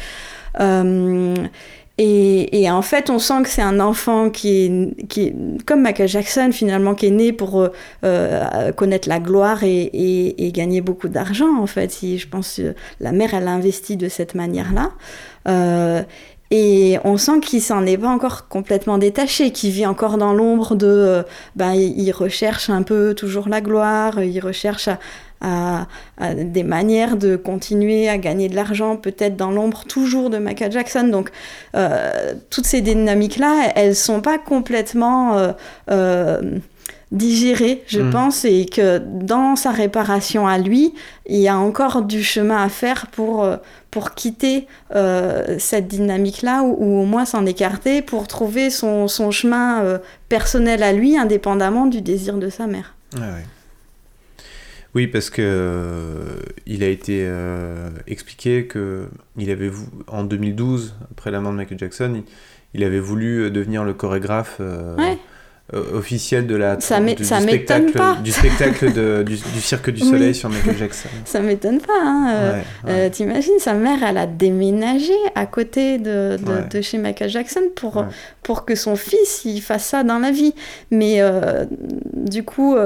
[0.61, 1.35] Euh,
[1.97, 5.33] et, en fait, on sent que c'est un enfant qui est, qui
[5.65, 7.69] comme Michael Jackson finalement, qui est né pour euh,
[8.03, 11.57] euh, connaître la gloire et, gagner beaucoup d'argent.
[11.57, 14.91] En fait, si je pense euh, la mère, elle a investi de cette manière-là.
[16.51, 20.77] Et on sent qu'il s'en est pas encore complètement détaché, qu'il vit encore dans l'ombre
[20.77, 21.25] de.
[21.57, 24.99] ben, il recherche un peu toujours la gloire, il recherche à,
[25.41, 25.87] à-
[26.19, 30.73] à des manières de continuer à gagner de l'argent, peut-être dans l'ombre toujours de Michael
[30.73, 31.09] Jackson.
[31.11, 31.31] Donc,
[31.77, 35.37] euh, toutes ces dynamiques-là, elles sont pas complètement.
[35.37, 35.53] euh,
[35.91, 36.59] euh,
[37.13, 38.11] digérées, je Mm.
[38.11, 40.95] pense, et que dans sa réparation à lui,
[41.27, 43.47] il y a encore du chemin à faire pour,
[43.93, 44.67] pour quitter
[44.97, 49.99] euh, cette dynamique-là ou, ou au moins s'en écarter pour trouver son, son chemin euh,
[50.29, 52.95] personnel à lui, indépendamment du désir de sa mère.
[53.15, 53.45] Ouais.
[54.95, 56.37] Oui, parce que euh,
[56.67, 59.71] il a été euh, expliqué que il avait
[60.07, 62.23] en 2012, après la mort de Michael Jackson,
[62.75, 64.97] il, avait voulu devenir le chorégraphe euh.
[65.73, 68.17] Euh, officiel de la Ça du, ça du spectacle pas.
[68.23, 70.09] du spectacle de- du, du cirque du Oui.
[70.11, 71.09] soleil sur Michael Jackson.
[71.25, 71.93] Ça m'étonne pas.
[72.05, 72.91] Hein, euh, Ouais, ouais.
[73.07, 76.69] Euh, T'imagines, sa mère, elle a déménagé à côté de, de, Ouais.
[76.71, 78.05] de chez Michael Jackson pour,
[78.43, 80.53] pour que son fils il fasse ça dans la vie.
[80.91, 81.65] Mais euh,
[82.13, 82.77] du coup,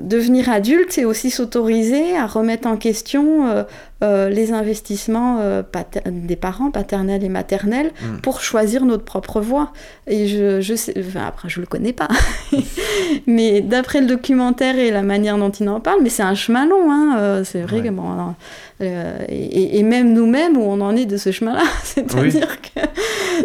[0.00, 3.64] devenir adulte, c'est aussi s'autoriser à remettre en question
[4.02, 5.62] les investissements
[6.06, 8.20] des parents, paternels et maternels, Mm.
[8.22, 9.72] pour choisir notre propre voie.
[10.06, 12.08] Et je, je sais, enfin, après, je le connais pas.
[13.26, 16.66] mais d'après le documentaire et la manière dont il en parle, mais c'est un chemin
[16.66, 17.84] long, hein, euh, c'est vrai Ouais.
[17.88, 18.34] que bon,
[18.80, 22.80] euh, et, et même nous-mêmes, où on en est de ce chemin-là, c'est-à-dire que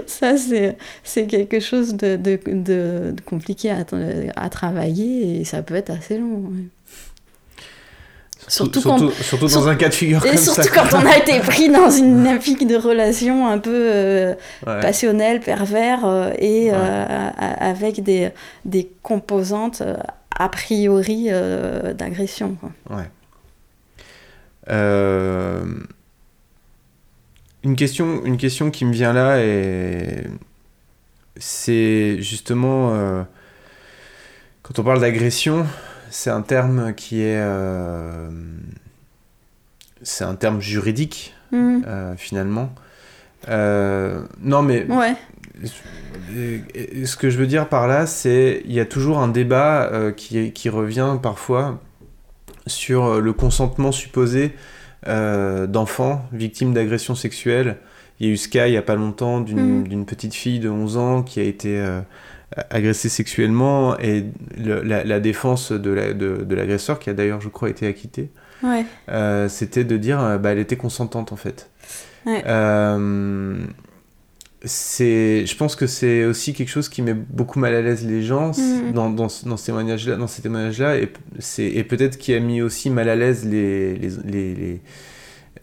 [0.08, 3.84] ça, c'est, c'est quelque chose de, de, de- de compliqué à,
[4.36, 6.36] à travailler et ça peut être assez long.
[6.52, 6.64] ouais.
[8.48, 10.70] Surtout quand- surtout, surtout dans un cas de figure Et comme surtout ça.
[10.70, 14.34] quand on a été pris dans une dynamique de relation un peu euh,
[14.68, 14.80] Ouais.
[14.82, 16.76] passionnelle, pervers, euh, et Ouais.
[16.76, 17.30] euh,
[17.60, 18.30] avec des,
[18.66, 19.96] des composantes euh,
[20.38, 21.30] a priori
[21.96, 22.58] d'agression.
[22.90, 23.10] Ouais.
[27.64, 30.26] Une, question, une question qui me vient là, et
[31.38, 33.26] c'est justement
[34.64, 35.66] quand on parle d'agression,
[36.14, 37.42] c'est un terme qui est.
[37.42, 38.30] euh,
[40.04, 41.84] c'est un terme juridique, Mhm.
[41.88, 42.70] euh, finalement.
[43.50, 45.16] Euh, non, mais Ouais,
[45.66, 50.70] ce que je veux dire par là, c'est il y a toujours un débat qui,
[50.70, 51.80] revient parfois
[52.68, 54.54] sur le consentement supposé
[55.06, 57.78] d'enfants victimes d'agressions sexuelles.
[58.20, 60.60] Il y a eu ce cas il n'y a pas longtemps d'une d'une petite fille
[60.60, 61.84] de 11 ans qui a été
[62.70, 64.26] agressée sexuellement et
[64.58, 67.88] le- la, la défense de la- de- de l'agresseur, qui a d'ailleurs, je crois, été
[67.88, 68.30] acquittée,
[68.64, 71.70] ouais, euh, c'était de dire euh, bah, elle était consentante en fait.
[72.26, 72.44] Ouais.
[72.46, 73.58] Euh,
[74.66, 78.22] c'est, je pense que c'est aussi quelque chose qui met beaucoup mal à l'aise les
[78.22, 78.94] gens Mhm.
[78.94, 82.40] dans, dans, ce- dans ces témoignages-là, dans ces témoignages-là, et, c'est, et peut-être qui a
[82.40, 84.82] mis aussi mal à l'aise les, les, les, les,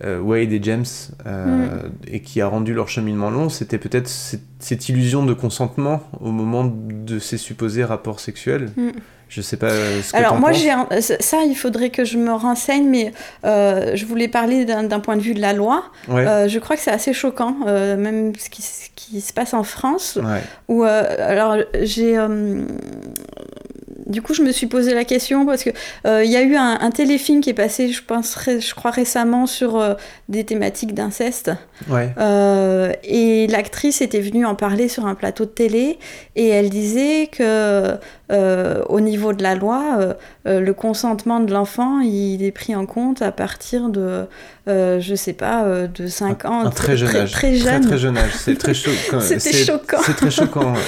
[0.02, 0.84] Wade et James
[1.26, 6.02] euh, et qui a rendu leur cheminement long, c'était peut-être cette, cette illusion de consentement
[6.20, 8.70] au moment de ces supposés rapports sexuels.
[8.76, 8.90] Mm.
[9.28, 12.18] Je sais pas euh, ce que Alors moi j'ai un- ça il faudrait que je
[12.18, 13.12] me renseigne mais
[13.44, 15.84] euh, je voulais parler d'un point de vue de la loi.
[16.08, 16.26] Ouais.
[16.26, 19.54] Euh, je crois que c'est assez choquant euh, même ce qui, ce qui se passe
[19.54, 20.40] en France ouais.
[20.66, 22.62] où euh, alors j'ai euh,
[24.10, 25.70] du coup je me suis posé la question parce que
[26.06, 28.90] euh, il y a eu un, un téléfilm qui est passé je pense je crois
[28.90, 29.94] récemment sur euh,
[30.28, 31.50] des thématiques d'inceste
[31.88, 32.12] Ouais.
[32.18, 35.98] euh, et l'actrice était venue en parler sur un plateau de télé
[36.36, 37.96] et elle disait que
[38.88, 43.32] au niveau de la loi, le consentement de l'enfant, il est pris en compte à
[43.32, 44.26] partir de,
[44.68, 47.32] je sais pas, de 5 ans, Un très jeune âge.
[47.32, 47.80] très jeune.
[47.84, 48.30] Très, jeune âge.
[48.36, 49.20] C'est très choquant.
[49.20, 49.98] C'était C'est- choquant.
[50.04, 50.72] C'est très choquant.
[50.74, 50.78] ouais.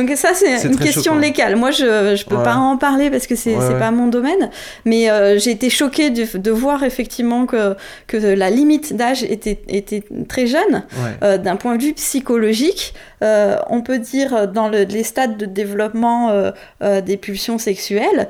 [0.00, 1.56] Donc ça, c'est une question légale.
[1.56, 2.44] Moi, je je peux Ouais.
[2.44, 4.50] pas en parler parce que c'est Ouais, pas mon domaine.
[4.84, 9.58] Mais euh, j'ai été choquée de, de voir effectivement que, que la limite d'âge était,
[9.68, 10.74] était très jeune.
[10.74, 11.10] Ouais.
[11.22, 15.46] Euh, D'un point de vue psychologique, euh, on peut dire dans le- les stades de
[15.46, 18.28] développement des pulsions sexuelles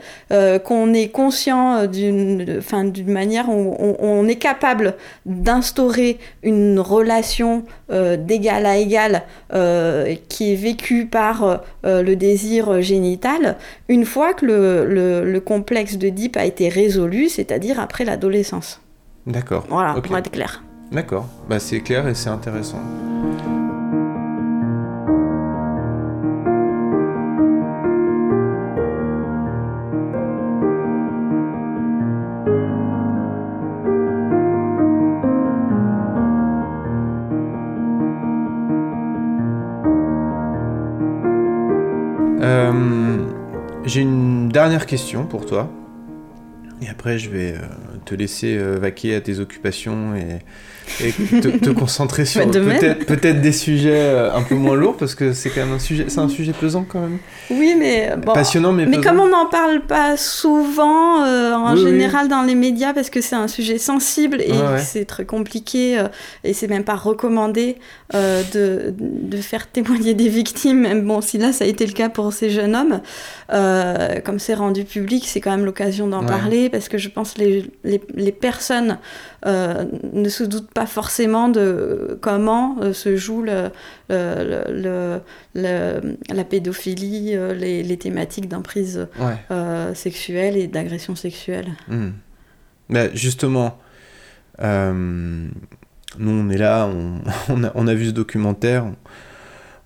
[0.64, 2.45] qu'on est conscient d'une
[3.07, 4.95] manière où on, on est capable
[5.26, 9.22] d'instaurer une relation d'égal à égal
[10.28, 13.57] qui est vécue par le désir génital
[13.88, 18.80] une fois que le, le- le complexe de Deep a été résolu, c'est-à-dire après l'adolescence.
[19.26, 19.66] D'accord.
[19.68, 20.62] Voilà, pour être clair.
[20.90, 21.26] D'accord.
[21.48, 22.80] Bah, c'est clair et c'est intéressant.
[42.42, 43.21] Euh,
[43.84, 45.68] J'ai une dernière question pour toi.
[46.80, 47.66] Et après, je vais euh,
[48.04, 50.38] te laisser euh, vaquer à tes occupations et,
[51.00, 52.50] et te, te concentrer sur Bah,
[53.06, 56.06] peut-être des sujets euh, un peu moins lourds parce que c'est quand même un sujet,
[56.08, 57.18] c'est un sujet pesant quand même.
[57.50, 58.32] Oui, mais bon.
[58.32, 59.10] Passionnant mais, Mais pesant.
[59.10, 61.90] comme on n'en parle pas souvent euh, en Oui, oui.
[61.90, 64.78] général dans les médias parce que c'est un sujet sensible et ouais.
[64.78, 66.08] c'est très compliqué euh,
[66.44, 67.76] et c'est même pas recommandé
[68.14, 71.92] euh, de, de faire témoigner des victimes, même bon si là ça a été le
[71.92, 73.00] cas pour ces jeunes hommes,
[74.24, 76.26] comme c'est rendu public, c'est quand même l'occasion d'en Ouais.
[76.28, 78.98] parler parce que je pense les, les, les personnes
[79.45, 83.70] ne se doutent pas forcément de comment euh, se joue le,
[84.09, 85.20] le- le-
[85.55, 89.34] le- la pédophilie, euh, les, les thématiques d'emprise Ouais.
[89.51, 91.68] euh, sexuelle et d'agression sexuelle.
[91.88, 92.11] Hmm.
[92.90, 93.78] Bah, justement,
[94.61, 95.49] euh,
[96.18, 97.20] nous on est là, on,
[97.53, 98.95] on, a, on a vu ce documentaire, on,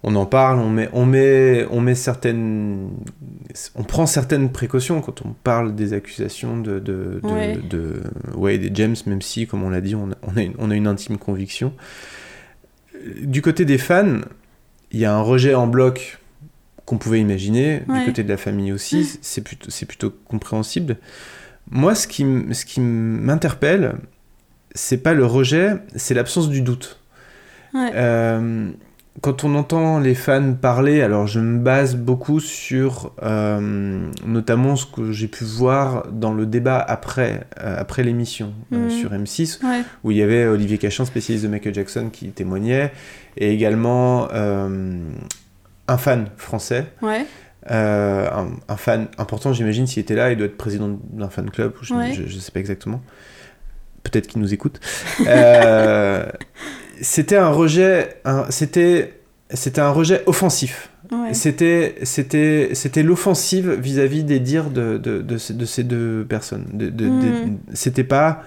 [0.09, 2.91] on en parle, on met, on met, on met certaines,
[3.75, 7.57] on prend certaines précautions quand on parle des accusations de, de, de, Ouais.
[7.69, 8.03] de
[8.35, 10.71] Wade et James, même si, comme on l'a dit, on a, on a une, on
[10.71, 11.73] a une intime conviction.
[13.23, 14.21] Du côté des fans,
[14.93, 16.19] il y a un rejet en bloc
[16.85, 17.99] qu'on pouvait imaginer, Ouais.
[18.01, 20.99] du côté de la famille aussi, c'est plutôt, c'est plutôt compréhensible.
[21.69, 23.97] Moi, ce qui, ce qui m'interpelle,
[24.73, 27.01] c'est pas le rejet, c'est l'absence du doute.
[27.75, 27.91] Ouais.
[27.95, 28.71] Euh,
[29.23, 34.85] quand on entend les fans parler, alors je me base beaucoup sur euh, notamment ce
[34.87, 38.91] que j'ai pu voir dans le débat après, euh, après l'émission euh, Mhm.
[38.91, 39.83] sur M6, Ouais.
[40.05, 42.93] où il y avait Olivier Cachin, spécialiste de Michael Jackson, qui témoignait,
[43.37, 46.87] et également un fan français.
[47.03, 47.25] Ouais.
[47.69, 51.73] Un, un fan important, j'imagine, s'il était là, il doit être président d'un fan club,
[51.83, 52.17] je Ouais.
[52.17, 53.03] ne sais pas exactement.
[54.05, 54.79] Peut-être qu'il nous écoute.
[57.01, 58.20] C'était un rejet,
[58.51, 59.20] c'était,
[59.51, 60.90] c'était un rejet offensif.
[61.12, 61.34] Ouais.
[61.34, 66.66] C'était, c'était, c'était l'offensive vis-à-vis des dires de, de, de, ces, de ces deux personnes.
[66.72, 67.59] Mhm.
[67.74, 68.42] c'était pas,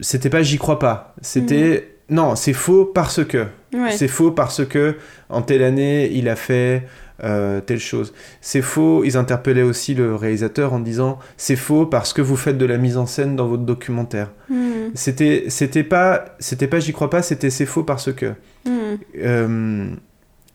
[0.00, 1.14] c'était pas j'y crois pas.
[1.22, 3.46] C'était non, c'est faux parce que.
[3.72, 3.92] Ouais.
[3.92, 4.96] C'est faux parce que
[5.28, 6.86] en telle année il a fait
[7.24, 8.12] euh, telle chose.
[8.40, 9.04] C'est faux.
[9.04, 12.78] Ils interpellaient aussi le réalisateur en disant c'est faux parce que vous faites de la
[12.78, 14.30] mise en scène dans votre documentaire.
[14.48, 14.90] Mhm.
[14.94, 17.22] C'était, c'était pas, c'était pas j'y crois pas.
[17.22, 18.34] C'était c'est faux parce que.
[18.66, 18.98] Mhm.
[19.18, 19.86] Euh,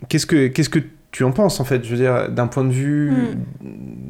[0.10, 0.80] qu'est-ce que qu'est-ce que
[1.12, 1.84] tu en penses en fait?
[1.84, 3.12] Je veux dire d'un point de vue,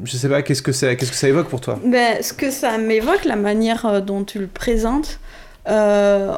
[0.04, 1.78] je sais pas qu'est-ce que ça qu'est-ce que ça évoque pour toi?
[1.84, 5.18] Ben, ce que ça m'évoque, la manière euh, dont tu le présentes,
[5.68, 6.32] euh,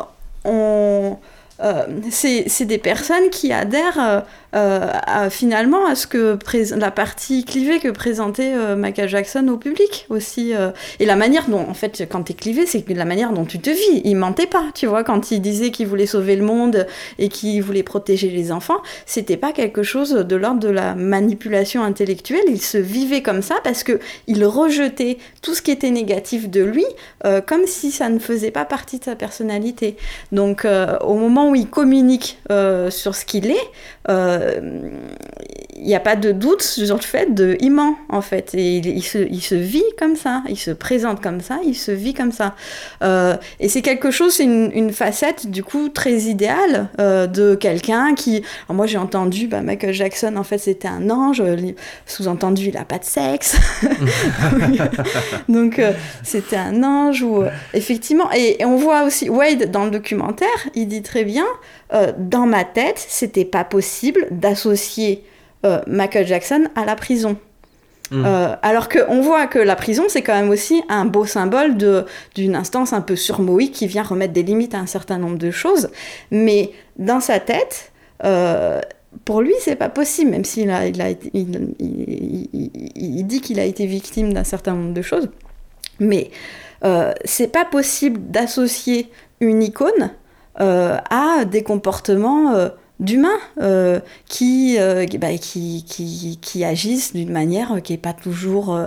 [0.44, 1.18] on,
[1.60, 4.24] euh, c'est des personnes qui adhèrent
[4.55, 6.38] euh, euh, à, finalement à ce que
[6.76, 10.52] la partie clivée que présentait Michael Jackson au public aussi.
[11.00, 13.70] et la manière dont, en fait, quand t'es clivé, c'est la manière dont tu te
[13.70, 14.00] vis.
[14.05, 16.86] Il mentait pas, tu vois, quand il disait qu'il voulait sauver le monde
[17.18, 21.82] et qu'il voulait protéger les enfants, c'était pas quelque chose de l'ordre de la manipulation
[21.82, 22.44] intellectuelle.
[22.48, 26.62] Il se vivait comme ça parce que il rejetait tout ce qui était négatif de
[26.62, 26.86] lui,
[27.46, 29.96] comme si ça ne faisait pas partie de sa personnalité.
[30.32, 30.66] Donc,
[31.00, 33.70] au moment où il communique euh, sur ce qu'il est,
[34.09, 34.43] euh,
[35.76, 38.55] il n'y a pas de doute sur le fait de il ment en fait.
[38.55, 41.90] Et il, se, il, se, vit comme ça il se présente comme ça il se
[41.90, 42.55] vit comme ça.
[43.03, 48.45] Euh, et c'est quelque chose c'est une, facette du coup très idéale de quelqu'un qui
[48.68, 51.42] moi j'ai entendu bah, Michael Jackson en fait c'était un ange
[52.07, 53.57] sous-entendu il a pas de sexe.
[55.49, 55.80] Donc
[56.22, 57.42] c'était un ange ou
[57.72, 61.47] effectivement et on voit aussi Wade dans le documentaire il dit très bien
[61.93, 65.24] euh, dans ma tête, c'était pas possible d'associer
[65.66, 67.37] euh, Michael Jackson à la prison.
[68.11, 68.24] Mmh.
[68.26, 71.76] Euh, alors qu'on voit que la prison, c'est quand même aussi un beau symbole
[72.35, 75.51] d'une instance un peu surmoïque qui vient remettre des limites à un certain nombre de
[75.51, 75.91] choses.
[76.30, 77.93] Mais dans sa tête,
[79.24, 83.64] pour lui, c'est pas possible, même s'il a, il, a il, il, dit qu'il a
[83.64, 85.30] été victime d'un certain nombre de choses.
[85.99, 86.30] Mais
[87.24, 89.11] c'est pas possible d'associer
[89.41, 90.11] une icône euh,
[90.57, 92.68] à des comportements euh,
[93.00, 94.78] d'humains euh, qui,
[95.18, 98.78] bah, qui, qui, qui, agissent d'une manière qui n'est pas toujours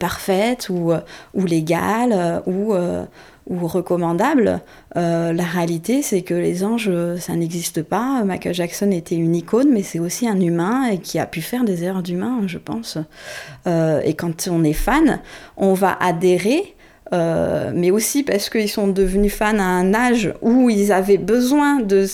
[0.00, 0.92] parfaite ou,
[1.32, 4.60] ou légale ou, ou recommandable.
[4.96, 8.24] la réalité, c'est que les anges, ça n'existe pas.
[8.24, 11.62] Michael Jackson était une icône, mais c'est aussi un humain et qui a pu faire
[11.62, 12.98] des erreurs d'humain, je pense.
[13.66, 15.20] et quand on est fan,
[15.56, 16.74] on va adhérer
[17.14, 21.80] euh, mais aussi parce qu'ils sont devenus fans à un âge où ils avaient besoin
[21.80, 22.04] de,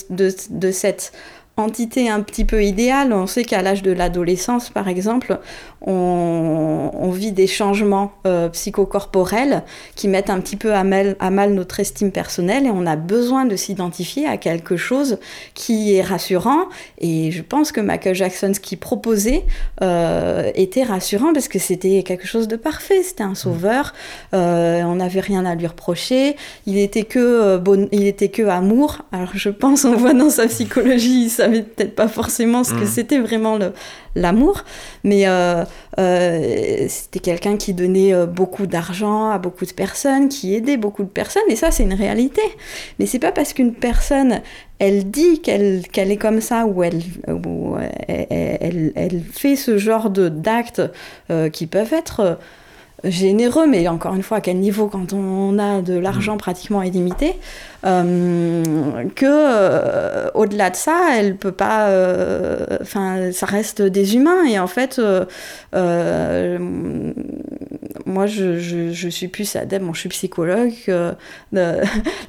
[0.71, 1.11] cette
[1.57, 3.11] entité un petit peu idéale.
[3.11, 5.39] On sait qu'à l'âge de l'adolescence, par exemple,
[5.87, 9.63] on, vit des changements euh, psychocorporels
[9.95, 12.95] qui mettent un petit peu à mal, à mal, notre estime personnelle et on a
[12.95, 15.17] besoin de s'identifier à quelque chose
[15.53, 16.69] qui est rassurant.
[16.99, 19.43] Et je pense que Michael Jackson, ce qu'il proposait,
[19.81, 23.03] euh, était rassurant parce que c'était quelque chose de parfait.
[23.03, 23.93] C'était un sauveur.
[24.33, 26.37] Euh, on n'avait rien à lui reprocher.
[26.65, 28.99] Il était que bon, il était que amour.
[29.11, 32.83] Alors je pense, on voit dans sa psychologie, il savait peut-être pas forcément ce que
[32.83, 32.87] mm.
[32.87, 33.73] c'était vraiment le,
[34.15, 34.63] l'amour,
[35.03, 35.63] mais euh,
[35.99, 41.03] euh, c'était quelqu'un qui donnait euh, beaucoup d'argent à beaucoup de personnes, qui aidait beaucoup
[41.03, 42.41] de personnes, et ça c'est une réalité.
[42.99, 44.41] Mais c'est pas parce qu'une personne
[44.79, 47.01] elle dit qu'elle qu'elle est comme ça ou elle,
[48.07, 50.81] elle, elle, fait ce genre d'actes
[51.53, 52.39] qui peuvent être
[53.03, 56.39] généreux, mais encore une fois, à quel niveau quand on a de l'argent mm.
[56.39, 57.35] pratiquement illimité,
[57.83, 58.63] euh,
[59.15, 64.59] que euh, au-delà de ça, elle peut pas, euh, enfin, ça reste des humains et
[64.59, 65.01] en fait,
[68.05, 71.81] moi, je, je, je, suis plus adepte, bon, je suis psychologue, le,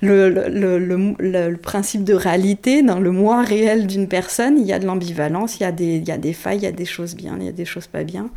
[0.03, 0.49] le,
[0.79, 4.87] le, le, principe de réalité dans le moi réel d'une personne, il y a de
[4.87, 7.15] l'ambivalence, il y a des, il y a des failles, il y a des choses
[7.15, 8.31] bien, il y a des choses pas bien.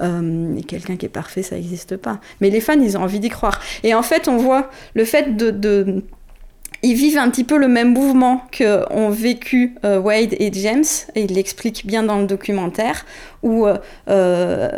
[0.00, 2.20] Euh, quelqu'un qui est parfait, ça n'existe pas.
[2.40, 3.60] Mais les fans, ils ont envie d'y croire.
[3.82, 6.02] Et en fait, on voit le fait de,
[6.82, 10.84] ils vivent un petit peu le même mouvement que ont vécu euh, Wade et James,
[11.14, 13.04] et il l'explique bien dans le documentaire,
[13.42, 13.66] où
[14.08, 14.68] euh,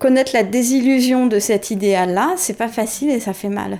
[0.00, 3.78] connaître la désillusion de cet idéal-là, c'est pas facile et ça fait mal.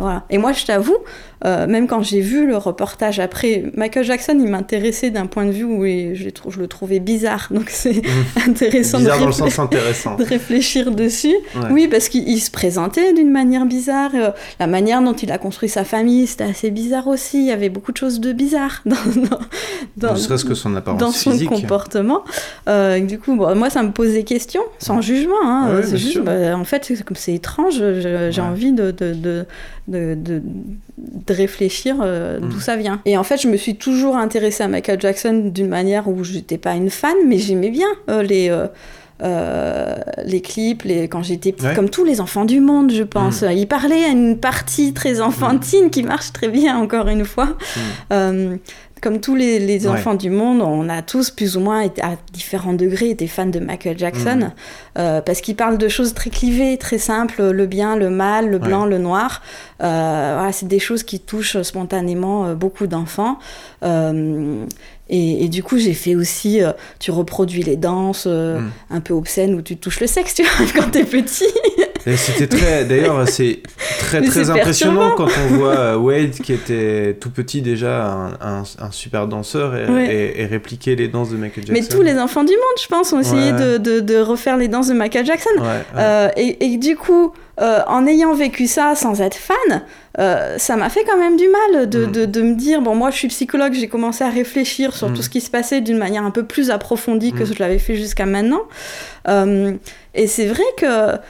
[0.00, 0.24] Voilà.
[0.30, 0.98] Et moi, je t'avoue,
[1.44, 5.50] euh, même quand j'ai vu le reportage après, Michael Jackson, il m'intéressait d'un point de
[5.50, 7.48] vue où je, je, le trouvais bizarre.
[7.50, 8.48] Donc c'est mmh.
[8.50, 11.34] intéressant, bizarre de, dans le sens intéressant de réfléchir dessus.
[11.70, 14.10] Oui, parce qu'il se présentait d'une manière bizarre.
[14.14, 17.38] Euh, la manière dont il a construit sa famille, c'était assez bizarre aussi.
[17.38, 18.96] Il y avait beaucoup de choses de bizarres dans,
[19.96, 22.22] dans, serait-ce que son apparence dans son comportement.
[22.68, 25.34] Euh, du coup, moi, ça me pose des questions, sans jugement.
[25.42, 25.80] Hein.
[25.94, 27.82] juste, bah, en fait, c'est étrange.
[28.30, 29.46] J'ai envie de, de, de,
[29.88, 30.16] de
[30.98, 32.60] de réfléchir euh, d'où mm.
[32.60, 33.00] ça vient.
[33.04, 36.34] Et en fait, je me suis toujours intéressée à Michael Jackson d'une manière où je
[36.34, 38.50] n'étais pas une fan, mais j'aimais bien euh, les,
[39.22, 43.42] euh, les clips, les, quand j'étais petite, comme tous les enfants du monde, je pense.
[43.42, 43.52] Mm.
[43.52, 47.56] Il parlait à une partie très enfantine qui marche très bien, encore une fois.
[49.00, 53.10] Comme tous les, enfants du monde, on a tous plus ou moins à différents degrés
[53.10, 54.52] été fans de Michael Jackson mhm.
[54.98, 58.58] euh, parce qu'il parle de choses très clivées, très simples, le bien, le mal, le
[58.58, 59.42] blanc, le noir.
[59.82, 63.38] Euh, voilà, c'est des choses qui touchent spontanément euh, beaucoup d'enfants.
[65.12, 66.60] Et, du coup, j'ai fait aussi,
[67.00, 68.70] tu reproduis les danses mhm.
[68.90, 71.48] un peu obscènes où tu touches le sexe, tu vois, quand t'es petit.
[72.16, 73.60] C'était très, d'ailleurs, c'est
[73.98, 78.28] très Mais très impressionnant quand on voit euh, Wade qui était tout petit déjà un,
[78.40, 80.14] un- un super danseur et, Ouais.
[80.14, 81.72] et- et répliquer les danses de Michael Jackson.
[81.82, 83.58] Mais tous les enfants du monde, je pense, ont essayé Ouais.
[83.58, 85.50] de, de- de refaire les danses de Michael Jackson.
[85.58, 85.84] Ouais.
[85.96, 89.82] Euh, et, et du coup, euh, en ayant vécu ça sans être fan,
[90.18, 92.12] euh, ça m'a fait quand même du mal de, Mm.
[92.12, 95.14] de- de me dire, bon, moi je suis psychologue, j'ai commencé à réfléchir sur Mm.
[95.14, 97.54] tout ce qui se passait d'une manière un peu plus approfondie que Mm.
[97.54, 98.62] je l'avais fait jusqu'à maintenant.
[99.28, 99.74] Euh,
[100.14, 100.86] et c'est vrai que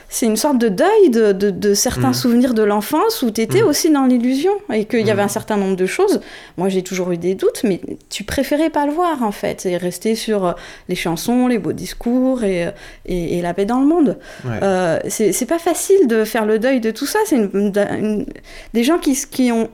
[0.09, 2.13] c'est une sorte de deuil de, de- de certains Mm.
[2.15, 3.67] souvenirs de l'enfance où tu étais Mm.
[3.67, 5.25] aussi dans l'illusion et qu'il y avait Mm.
[5.25, 6.21] un certain nombre de choses.
[6.57, 9.77] Moi j'ai toujours eu des doutes, mais tu préférais pas le voir en fait et
[9.77, 10.51] rester sur euh,
[10.89, 12.69] les chansons, les beaux discours et,
[13.05, 14.17] et, et la paix dans le monde.
[14.45, 14.51] Ouais.
[14.63, 17.19] Euh, c'est c'est pas facile de faire le deuil de tout ça.
[17.25, 18.25] C'est une- une-
[18.73, 19.69] des gens qui, ont,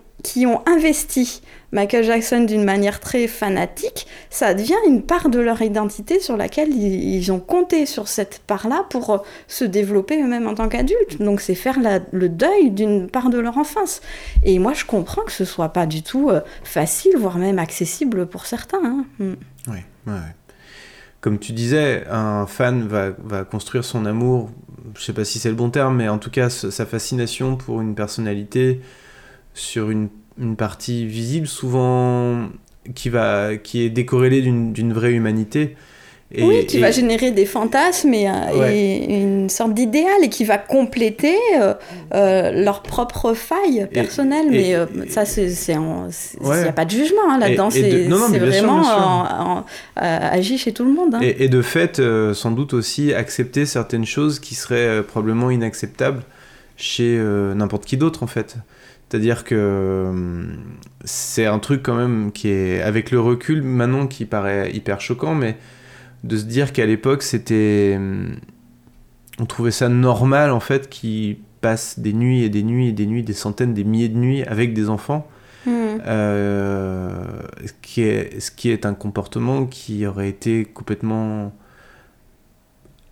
[0.65, 1.41] investi
[1.71, 4.07] Michael Jackson d'une manière très fanatique.
[4.29, 8.85] Ça devient une part de leur identité sur laquelle ils, ont compté sur cette part-là
[8.89, 9.17] pour euh,
[9.47, 11.21] se développer eux-mêmes en tant qu'adultes.
[11.21, 11.77] Donc c'est faire
[12.11, 14.01] le deuil d'une part de leur enfance.
[14.43, 18.27] Et moi je comprends que ce soit pas du tout euh, facile, voire même accessible
[18.27, 18.83] pour certains.
[18.83, 19.05] hein.
[19.19, 19.33] Mm.
[19.71, 20.13] Ouais.
[21.19, 24.49] Comme tu disais, un fan va construire son amour,
[24.95, 27.81] je sais pas si c'est le bon terme, mais en tout cas sa fascination pour
[27.81, 28.81] une personnalité
[29.53, 30.09] sur une,
[30.39, 32.49] une partie visible, souvent
[32.95, 35.75] qui, va, qui est décorrélée d'une vraie humanité.
[36.33, 38.77] Et- oui, qui et- va générer des fantasmes et, euh, Ouais.
[38.77, 41.73] et une sorte d'idéal et qui va compléter euh,
[42.13, 44.47] euh, leur propre faille personnelle.
[44.51, 45.79] mais euh, ça, c'est, il
[46.45, 46.63] Ouais.
[46.63, 47.69] n'y a pas de jugement hein, là-dedans.
[47.69, 51.15] C'est, vraiment en- en- agi chez tout le monde.
[51.15, 51.19] hein.
[51.21, 56.23] Et, de fait, euh, sans doute aussi accepter certaines choses qui seraient probablement inacceptables
[56.75, 57.17] chez
[57.55, 58.57] n'importe qui d'autre en fait.
[59.09, 60.11] C'est-à-dire que
[61.05, 65.33] c'est un truc quand même qui est, avec le recul maintenant, qui paraît hyper choquant,
[65.33, 65.55] mais
[66.27, 67.93] de se dire qu'à l'époque c'était...
[67.97, 68.35] hum,
[69.39, 73.05] On trouvait ça normal en fait qu'ils passent des nuits et des nuits et des
[73.07, 75.27] nuits, des centaines, des milliers de nuits avec des enfants.
[75.65, 75.71] Mm.
[76.05, 77.09] Euh,
[77.65, 81.51] ce, qui est, ce qui est un comportement qui aurait été complètement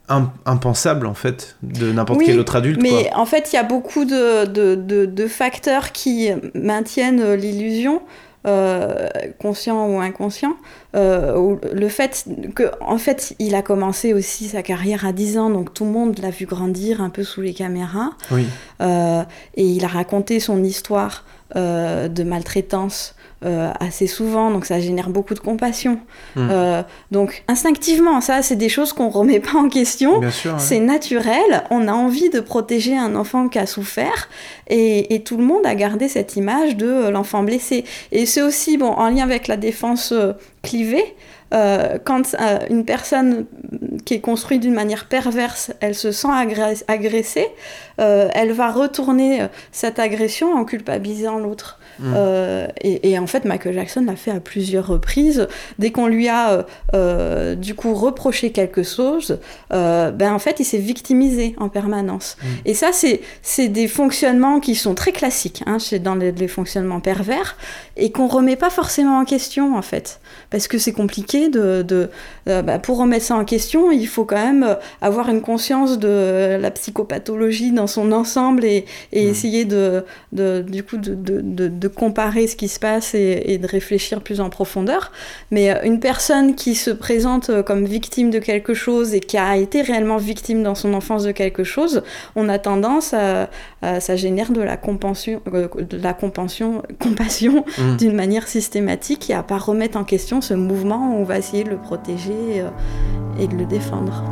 [0.07, 2.79] im- impensable en fait de n'importe Oui, quel autre adulte.
[2.81, 3.19] Mais quoi.
[3.19, 8.01] en fait, il y a beaucoup de, de, de- de facteurs qui maintiennent euh, l'illusion,
[8.45, 9.07] euh,
[9.39, 10.55] conscient ou inconscient.
[10.95, 15.49] Euh, le fait que, en fait, il a commencé aussi sa carrière à 10 ans,
[15.49, 18.11] donc tout le monde l'a vu grandir un peu sous les caméras.
[18.31, 18.45] Oui,
[18.81, 19.23] Euh,
[19.55, 21.23] et il a raconté son histoire
[21.55, 23.13] euh, de maltraitance
[23.45, 25.99] euh, assez souvent, donc ça génère beaucoup de compassion.
[26.35, 26.47] Mm.
[26.49, 30.19] Euh, donc instinctivement, ça, c'est des choses qu'on remet pas en question.
[30.21, 30.29] ouais.
[30.57, 34.27] C'est naturel, on a envie de protéger un enfant qui a souffert
[34.67, 37.85] et, et tout le monde a gardé cette image de l'enfant blessé.
[38.11, 40.15] Et c'est aussi bon, en lien avec la défense
[40.63, 41.15] clivée.
[41.55, 43.45] Euh, quand euh, une personne
[44.05, 47.47] qui est construite d'une manière perverse, elle se sent agress- agressée,
[47.99, 51.79] euh, elle va retourner cette agression en culpabilisant l'autre.
[51.99, 52.13] Mm.
[52.15, 55.47] Euh, et, et en fait, Michael Jackson l'a fait à plusieurs reprises.
[55.79, 56.63] Dès qu'on lui a euh,
[56.93, 59.39] euh, du coup reproché quelque chose,
[59.73, 62.37] euh, ben en fait, il s'est victimisé en permanence.
[62.41, 62.45] Mm.
[62.65, 67.57] Et ça, c'est des fonctionnements qui sont très classiques hein, dans les, les fonctionnements pervers
[67.97, 70.19] et qu'on remet pas forcément en question en fait,
[70.49, 72.09] parce que c'est compliqué de, de
[72.45, 76.71] bah, pour remettre ça en question, il faut quand même avoir une conscience de la
[76.71, 79.29] psychopathologie dans son ensemble et, et Mm.
[79.29, 83.57] essayer de, de du coup de, de, de- comparer ce qui se passe et, et
[83.57, 85.11] de réfléchir plus en profondeur.
[85.51, 89.37] Mais euh, une personne qui se présente euh, comme victime de quelque chose et qui
[89.37, 92.03] a été réellement victime dans son enfance de quelque chose,
[92.35, 93.49] on a tendance à,
[93.81, 97.97] à- ça génère de la compassion, euh, de la compassion, compassion Mm.
[97.97, 101.63] d'une manière systématique et à pas remettre en question ce mouvement où on va essayer
[101.63, 102.63] de le protéger
[103.39, 104.23] et de le défendre.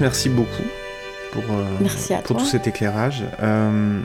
[0.00, 0.62] Merci beaucoup
[1.32, 3.22] pour, euh, Merci pour tout cet éclairage.
[3.42, 4.00] Euh,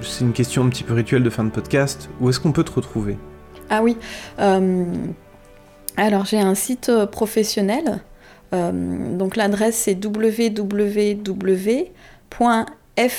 [0.00, 2.08] c'est une question un petit peu rituelle de fin de podcast.
[2.20, 3.16] Où est-ce qu'on peut te retrouver?
[3.70, 3.96] Ah oui.
[4.40, 4.84] euh,
[5.96, 8.00] alors j'ai un site professionnel.
[8.52, 11.16] Donc l'adresse c'est www.f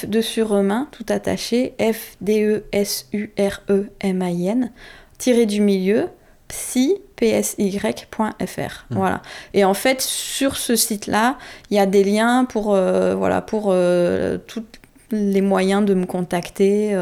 [0.08, 4.72] de surhumain tout attaché f d e s u r e m i n
[5.18, 6.10] tiré du milieu
[6.48, 8.86] psy psy.fr.
[8.90, 8.98] Mhm.
[8.98, 9.22] Voilà.
[9.54, 11.38] Et en fait, sur ce site-là,
[11.70, 14.64] il y a des liens pour, euh, voilà, pour euh, tous
[15.12, 16.96] les moyens de me contacter.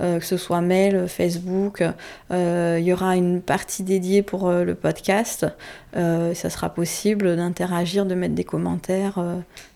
[0.00, 1.84] euh, que ce soit mail, Facebook.
[2.32, 5.46] Euh, il y aura une partie dédiée pour euh, le podcast.
[5.94, 9.22] Ça sera possible d'interagir, de mettre des commentaires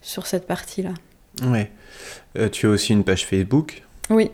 [0.03, 0.91] sur cette partie-là.
[1.45, 1.71] Ouais.
[2.51, 3.85] Tu as aussi une page Facebook?
[4.11, 4.33] Oui.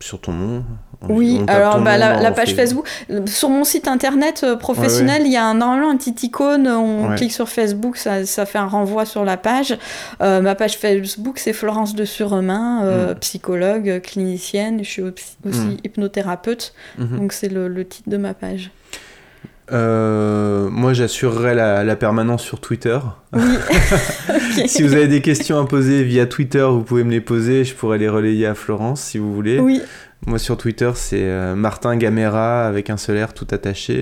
[0.00, 0.64] Sur ton nom.
[1.02, 2.86] On- Oui, on alors bah, nom la, page Facebook,
[3.26, 7.08] sur mon site internet euh, professionnel, il y a un, normalement un petit icône, on
[7.10, 7.16] Ouais.
[7.16, 9.76] clique sur Facebook, ça, ça fait un renvoi sur la page.
[10.22, 13.18] Euh, ma page Facebook, c'est Florence de Suremain, euh, Mm.
[13.20, 15.76] psychologue, clinicienne, je suis aussi, Mm.
[15.84, 17.18] hypnothérapeute, Mhm.
[17.18, 18.70] donc c'est le, le titre de ma page.
[19.72, 22.98] Euh, moi, j'assurerai la, la permanence sur Twitter.
[23.32, 23.42] Oui,
[24.66, 27.64] si vous avez des questions à poser via Twitter, vous pouvez me les poser.
[27.64, 29.58] Je pourrais les relayer à Florence si vous voulez.
[29.58, 29.82] Oui,
[30.26, 33.96] Moi, sur Twitter, c'est euh, Martin Gamera avec un seul R tout attaché.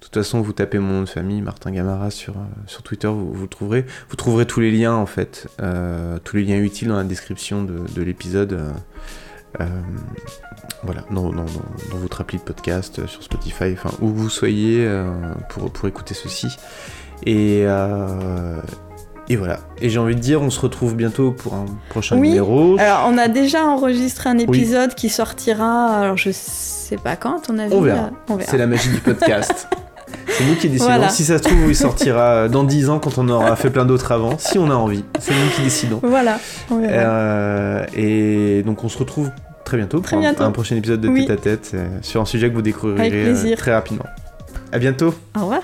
[0.00, 3.08] De toute façon, vous tapez mon nom de famille, Martin Gamera, sur, euh, sur Twitter,
[3.08, 3.86] vous, vous le trouverez.
[4.10, 5.48] Vous trouverez tous les liens, en fait,
[6.24, 8.58] tous les liens utiles dans la description de, de l'épisode.
[9.60, 9.64] Euh,
[10.82, 14.84] voilà, dans, dans- dans- votre appli de podcast, euh, sur Spotify, enfin, où vous soyez
[14.86, 15.10] euh,
[15.48, 16.48] pour, pour écouter ceci.
[17.26, 17.64] Et,
[19.28, 19.60] et voilà.
[19.80, 22.28] Et j'ai envie de dire, on se retrouve bientôt pour un prochain Oui.
[22.30, 22.76] numéro.
[22.78, 27.58] alors on a déjà enregistré un épisode qui sortira, alors je sais pas quand, on
[27.58, 28.02] a vu On verra.
[28.02, 28.50] là On verra.
[28.50, 29.68] C'est la magie du podcast.
[30.28, 30.86] C'est nous qui décidons.
[30.86, 31.08] Voilà.
[31.10, 34.10] Si ça se trouve, il sortira dans 10 ans quand on aura fait plein d'autres
[34.12, 35.04] avant, si on a envie.
[35.20, 36.00] C'est nous qui décidons.
[36.02, 36.38] Voilà,
[36.70, 36.92] on verra.
[37.12, 39.30] Euh, et donc on se retrouve
[39.64, 40.42] très bientôt Très pour un- bientôt.
[40.44, 41.26] Un, prochain épisode de Oui.
[41.26, 44.06] Tête à Tête sur un sujet que vous découvrirez euh, très rapidement.
[44.72, 45.14] À bientôt.
[45.36, 45.62] Au revoir.